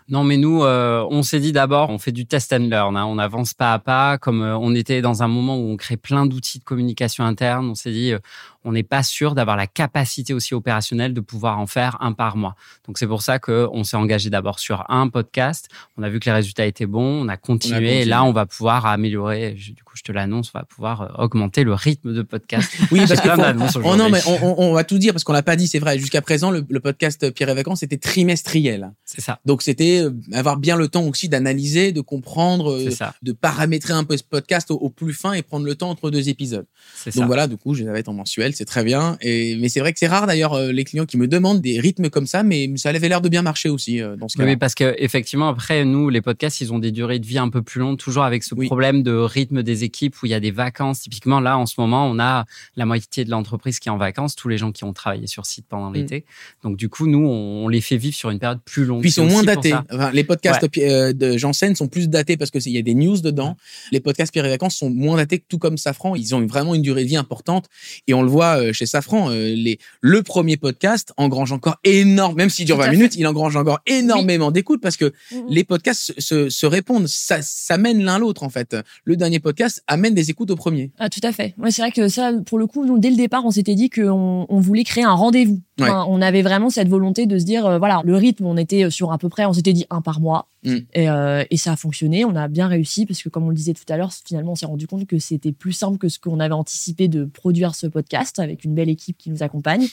[0.07, 2.95] Non, mais nous, euh, on s'est dit d'abord, on fait du test and learn.
[2.95, 3.05] Hein.
[3.05, 5.97] On avance pas à pas, comme euh, on était dans un moment où on crée
[5.97, 7.69] plein d'outils de communication interne.
[7.69, 8.19] On s'est dit, euh,
[8.63, 12.37] on n'est pas sûr d'avoir la capacité aussi opérationnelle de pouvoir en faire un par
[12.37, 12.55] mois.
[12.87, 15.69] Donc c'est pour ça qu'on s'est engagé d'abord sur un podcast.
[15.97, 18.45] On a vu que les résultats étaient bons, on a continué, et là on va
[18.45, 19.51] pouvoir améliorer.
[19.51, 22.71] Du coup, je te l'annonce, on va pouvoir euh, augmenter le rythme de podcast.
[22.91, 25.67] Oui, parce que oh non, mais on, va tout dire parce qu'on l'a pas dit,
[25.67, 25.97] c'est vrai.
[25.97, 28.91] Jusqu'à présent, le, podcast Pierre et Vacances était trimestriel.
[29.05, 29.39] C'est ça.
[29.45, 32.89] Donc c'était euh, avoir bien le temps aussi d'analyser, de comprendre, euh,
[33.21, 36.29] de paramétrer un peu ce podcast au, plus fin et prendre le temps entre deux
[36.29, 36.65] épisodes.
[37.05, 37.25] Donc ça.
[37.25, 39.17] voilà, du coup, je vais être en mensuel c'est très bien.
[39.21, 41.79] Et, mais c'est vrai que c'est rare d'ailleurs euh, les clients qui me demandent des
[41.79, 44.45] rythmes comme ça, mais ça avait l'air de bien marcher aussi euh, dans ce cas.
[44.45, 47.49] Oui, parce que effectivement après nous les podcasts ils ont des durées de vie un
[47.49, 50.39] peu plus longues, toujours avec ce problème de rythme des équipes où il y a
[50.39, 51.01] des vacances.
[51.01, 52.45] Typiquement là en ce moment on a
[52.75, 55.45] la moitié de l'entreprise qui est en vacances, tous les gens qui ont travaillé sur
[55.45, 55.95] site pendant mm.
[55.95, 56.25] l'été.
[56.63, 59.01] Donc du coup nous on, les fait vivre sur une période plus longue.
[59.01, 59.73] Puis ils sont moins datés.
[60.13, 63.19] les podcasts euh, de Janssen sont plus datés parce que il y a des news
[63.19, 63.57] dedans.
[63.91, 66.15] Les podcasts Pierre et Vacances sont moins datés que tout comme Safran.
[66.15, 67.67] Ils ont vraiment une durée de vie importante
[68.07, 72.35] et on le voit euh, chez Safran, euh, les, le premier podcast engrange encore énorme,
[72.35, 75.45] même s'il dure 20 minutes, il engrange encore énormément d'écoutes parce que mm, mm.
[75.49, 78.75] les podcasts se, se, répondent, ça, ça mène l'un l'autre en fait.
[79.05, 80.91] Le dernier podcast amène des écoutes au premier.
[80.99, 81.55] Ah, tout à fait.
[81.57, 83.89] Ouais, c'est vrai que ça, pour le coup, nous, dès le départ, on s'était dit
[83.89, 85.61] qu'on on voulait créer un rendez-vous.
[85.81, 89.11] On avait vraiment cette volonté de se dire, euh, voilà, le rythme, on était sur
[89.11, 90.47] à peu près, on s'était dit un par mois.
[90.63, 90.75] Mm.
[90.93, 91.07] Et,
[91.49, 93.91] et, ça a fonctionné, on a bien réussi parce que comme on le disait tout
[93.91, 96.53] à l'heure, finalement, on s'est rendu compte que c'était plus simple que ce qu'on avait
[96.53, 99.87] anticipé de produire ce podcast avec une belle équipe qui nous accompagne.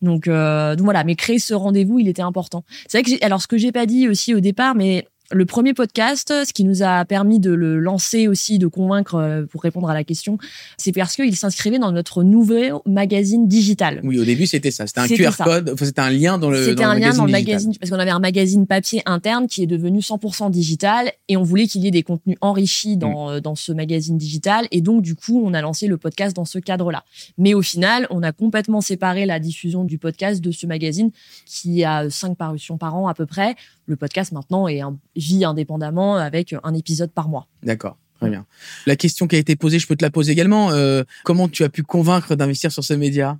[0.00, 2.64] Donc, euh, donc voilà, mais créer ce rendez-vous, il était important.
[2.88, 5.72] C'est vrai que alors ce que j'ai pas dit aussi au départ, mais le premier
[5.72, 9.88] podcast, ce qui nous a permis de le lancer aussi, de convaincre euh, pour répondre
[9.88, 10.38] à la question,
[10.76, 14.00] c'est parce qu'il s'inscrivait dans notre nouveau magazine digital.
[14.04, 16.62] Oui, au début c'était ça, c'était un QR code, c'était un lien dans le.
[16.62, 19.66] C'était un lien dans le magazine parce qu'on avait un magazine papier interne qui est
[19.66, 23.32] devenu 100% digital et on voulait qu'il y ait des contenus enrichis dans mm.
[23.32, 26.44] euh, dans ce magazine digital et donc du coup on a lancé le podcast dans
[26.44, 27.04] ce cadre-là.
[27.38, 31.10] Mais au final, on a complètement séparé la diffusion du podcast de ce magazine
[31.46, 33.56] qui a cinq parutions par an à peu près.
[33.86, 37.46] Le podcast maintenant est un vit indépendamment avec un épisode par mois.
[37.62, 37.96] D'accord.
[38.20, 38.46] Très bien.
[38.86, 40.70] La question qui a été posée, je peux te la poser également.
[40.70, 43.38] Euh, comment tu as pu convaincre d'investir sur ce média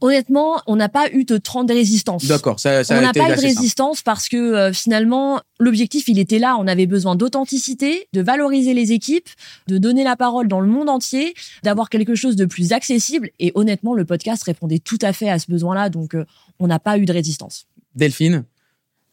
[0.00, 2.26] Honnêtement, on n'a pas eu de de résistance.
[2.26, 6.20] D'accord, ça, ça On n'a pas eu de résistance parce que euh, finalement, l'objectif, il
[6.20, 6.56] était là.
[6.58, 9.28] On avait besoin d'authenticité, de valoriser les équipes,
[9.66, 11.34] de donner la parole dans le monde entier,
[11.64, 13.30] d'avoir quelque chose de plus accessible.
[13.40, 15.88] Et honnêtement, le podcast répondait tout à fait à ce besoin-là.
[15.88, 16.24] Donc, euh,
[16.60, 17.66] on n'a pas eu de résistance.
[17.96, 18.44] Delphine?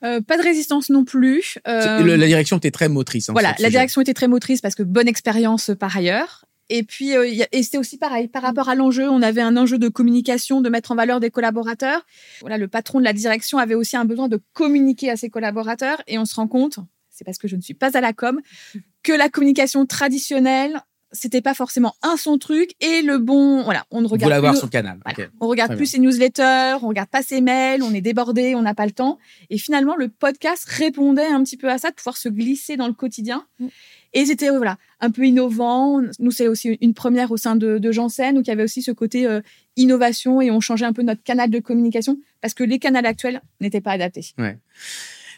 [0.06, 1.58] Euh, pas de résistance non plus.
[1.68, 3.30] Euh, la direction était très motrice.
[3.30, 6.46] Hein, voilà, la direction était très motrice parce que bonne expérience par ailleurs.
[6.70, 9.78] Et puis, euh, et c'était aussi pareil, par rapport à l'enjeu, on avait un enjeu
[9.78, 12.06] de communication, de mettre en valeur des collaborateurs.
[12.42, 16.02] Voilà, le patron de la direction avait aussi un besoin de communiquer à ses collaborateurs.
[16.08, 16.80] Et on se rend compte,
[17.12, 18.42] c'est parce que je ne suis pas à la com,
[19.04, 20.82] que la communication traditionnelle,
[21.16, 24.60] c'était pas forcément un son truc et le bon voilà on ne regarde Vous plus
[24.60, 25.00] son canal
[25.40, 28.76] on regarde plus ses newsletters on regarde pas ses mails on est débordé on n'a
[28.76, 29.18] pas le temps
[29.50, 32.88] et finalement le podcast répondait un petit peu à ça de pouvoir se glisser dans
[32.88, 33.68] le quotidien mm.
[34.16, 36.02] Et c'était voilà un peu innovant.
[36.20, 38.82] Nous, c'est aussi une première au sein de, de Janssen, où il y avait aussi
[38.82, 39.42] ce côté euh,
[39.76, 43.42] innovation et on changeait un peu notre canal de communication parce que les canaux actuels
[43.60, 44.28] n'étaient pas adaptés.
[44.38, 44.58] Ouais.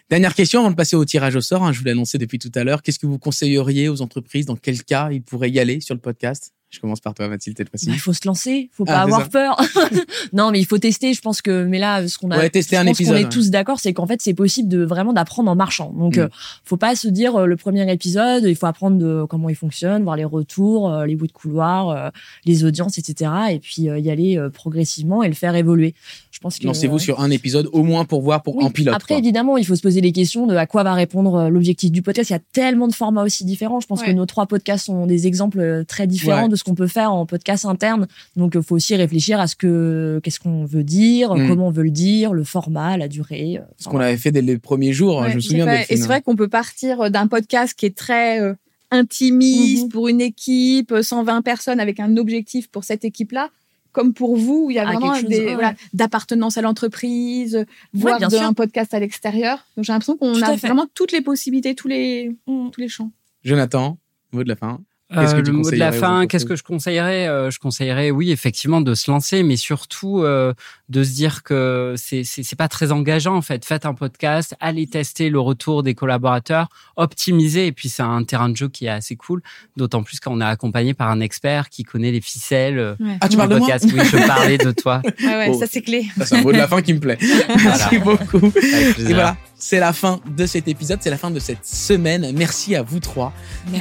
[0.09, 1.63] Dernière question avant de passer au tirage au sort.
[1.63, 2.81] Hein, je vous l'ai annoncé depuis tout à l'heure.
[2.81, 4.45] Qu'est-ce que vous conseilleriez aux entreprises?
[4.45, 6.53] Dans quel cas ils pourraient y aller sur le podcast?
[6.70, 7.88] Je commence par toi, Mathilde, cette fois-ci.
[7.88, 9.57] Bah, il faut se lancer, faut pas ah, avoir peur.
[10.34, 11.13] non, mais il faut tester.
[11.13, 13.15] Je pense que, mais là, ce qu'on a, ouais, tester un épisode.
[13.15, 15.93] On est tous d'accord, c'est qu'en fait, c'est possible de vraiment d'apprendre en marchant.
[15.93, 16.22] Donc, mm.
[16.22, 16.28] euh,
[16.65, 20.03] faut pas se dire euh, le premier épisode, il faut apprendre de comment il fonctionne,
[20.03, 22.11] voir les retours, euh, les bouts de couloir,
[22.45, 23.32] les audiences, etc.
[23.51, 25.93] Et puis y aller progressivement et le faire évoluer.
[26.32, 26.68] Je pense que.
[26.68, 28.65] Lancez-vous sur un épisode au moins pour voir pour oui.
[28.65, 28.93] en pilote.
[28.93, 32.01] Après, évidemment, il faut se poser les questions de à quoi va répondre l'objectif du
[32.01, 32.30] podcast.
[32.30, 33.80] Il y a tellement de formats aussi différents.
[33.80, 36.88] Je pense que nos trois podcasts sont des exemples très différents de ce qu'on peut
[36.88, 38.07] faire en podcast interne.
[38.36, 41.47] Donc, il faut aussi réfléchir à ce que, qu'est-ce qu'on veut dire, mm.
[41.47, 43.57] comment on veut le dire, le format, la durée.
[43.57, 45.68] Euh, ce qu'on avait fait dès les premiers jours, hein, je me souviens.
[45.89, 48.53] Et c'est vrai qu'on peut partir d'un podcast qui est très euh,
[48.91, 49.89] intimiste mm-hmm.
[49.89, 53.49] pour une équipe, 120 personnes avec un objectif pour cette équipe-là
[53.93, 58.53] comme pour vous, il y a ah, vraiment des, voilà, d'appartenance à l'entreprise, voire un
[58.53, 59.65] podcast à l'extérieur.
[59.76, 62.70] Donc j'ai l'impression qu'on a vraiment toutes les possibilités, tous les, mm.
[62.70, 63.11] tous les champs.
[63.43, 63.97] Jonathan,
[64.34, 64.82] mot de la fin.
[65.15, 68.81] Euh, le mot de la fin, qu'est-ce que je conseillerais euh, Je conseillerais, oui, effectivement,
[68.81, 70.53] de se lancer, mais surtout euh,
[70.89, 73.63] de se dire que c'est c'est pas très engageant en fait.
[73.63, 78.49] Faites un podcast, allez tester le retour des collaborateurs, optimisez, et puis c'est un terrain
[78.49, 79.41] de jeu qui est assez cool.
[79.77, 82.97] D'autant plus quand on est accompagné par un expert qui connaît les ficelles.
[83.21, 83.85] Ah, tu parles podcast.
[83.85, 85.01] De moi oui, je parlais de toi.
[85.27, 86.05] Ouais, ouais, ça c'est clé.
[86.23, 87.17] C'est un mot de la fin qui me plaît.
[87.63, 88.51] Merci beaucoup.
[88.61, 92.31] Et voilà, c'est la fin de cet épisode, c'est la fin de cette semaine.
[92.35, 93.33] Merci à vous trois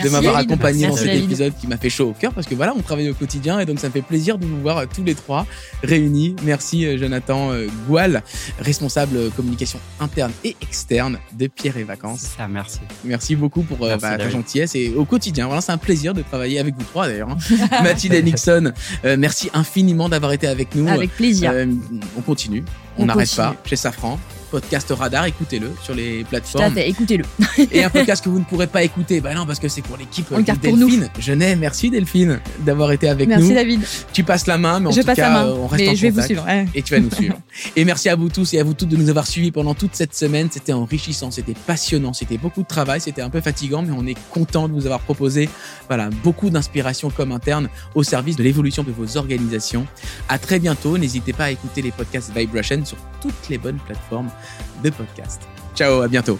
[0.02, 2.72] de m'avoir accompagné dans cet épisode qui m'a fait chaud au cœur parce que voilà,
[2.76, 5.14] on travaille au quotidien et donc ça me fait plaisir de vous voir tous les
[5.14, 5.46] trois
[5.82, 6.34] réunis.
[6.44, 8.22] Merci euh, Jonathan euh, Goual,
[8.58, 12.20] responsable communication interne et externe de Pierre et Vacances.
[12.36, 12.80] Ça, merci.
[13.04, 15.46] Merci beaucoup pour euh, bah, ta gentillesse et au quotidien.
[15.46, 17.30] Voilà, c'est un plaisir de travailler avec vous trois d'ailleurs.
[17.30, 17.36] Hein.
[17.82, 18.72] Mathilde Nixon,
[19.18, 20.88] merci infiniment d'avoir été avec nous.
[20.88, 21.52] Avec plaisir.
[22.16, 22.64] on continue,
[22.96, 24.18] on n'arrête pas chez Safran
[24.50, 26.64] podcast Radar, écoutez-le sur les plateformes.
[26.64, 27.24] Tout à fait, écoutez-le.
[27.72, 29.96] et un podcast que vous ne pourrez pas écouter, bah non, parce que c'est pour
[29.96, 31.08] l'équipe de Delphine.
[31.18, 33.36] Je n'ai, merci Delphine d'avoir été avec nous.
[33.36, 33.80] Merci David.
[34.12, 36.46] Tu passes la main, mais en tout cas, on reste en je vais vous suivre.
[36.74, 37.38] Et tu vas nous suivre.
[37.74, 39.94] et merci à vous tous et à vous toutes de nous avoir suivis pendant toute
[39.94, 40.48] cette semaine.
[40.50, 44.16] C'était enrichissant, c'était passionnant, c'était beaucoup de travail, c'était un peu fatigant, mais on est
[44.30, 45.48] content de vous avoir proposé,
[45.88, 49.86] voilà, beaucoup d'inspiration comme interne au service de l'évolution de vos organisations.
[50.28, 50.98] À très bientôt.
[50.98, 54.30] N'hésitez pas à écouter les podcasts Vibration sur toutes les bonnes plateformes
[54.82, 55.42] de podcast.
[55.74, 56.38] Ciao, à bientôt.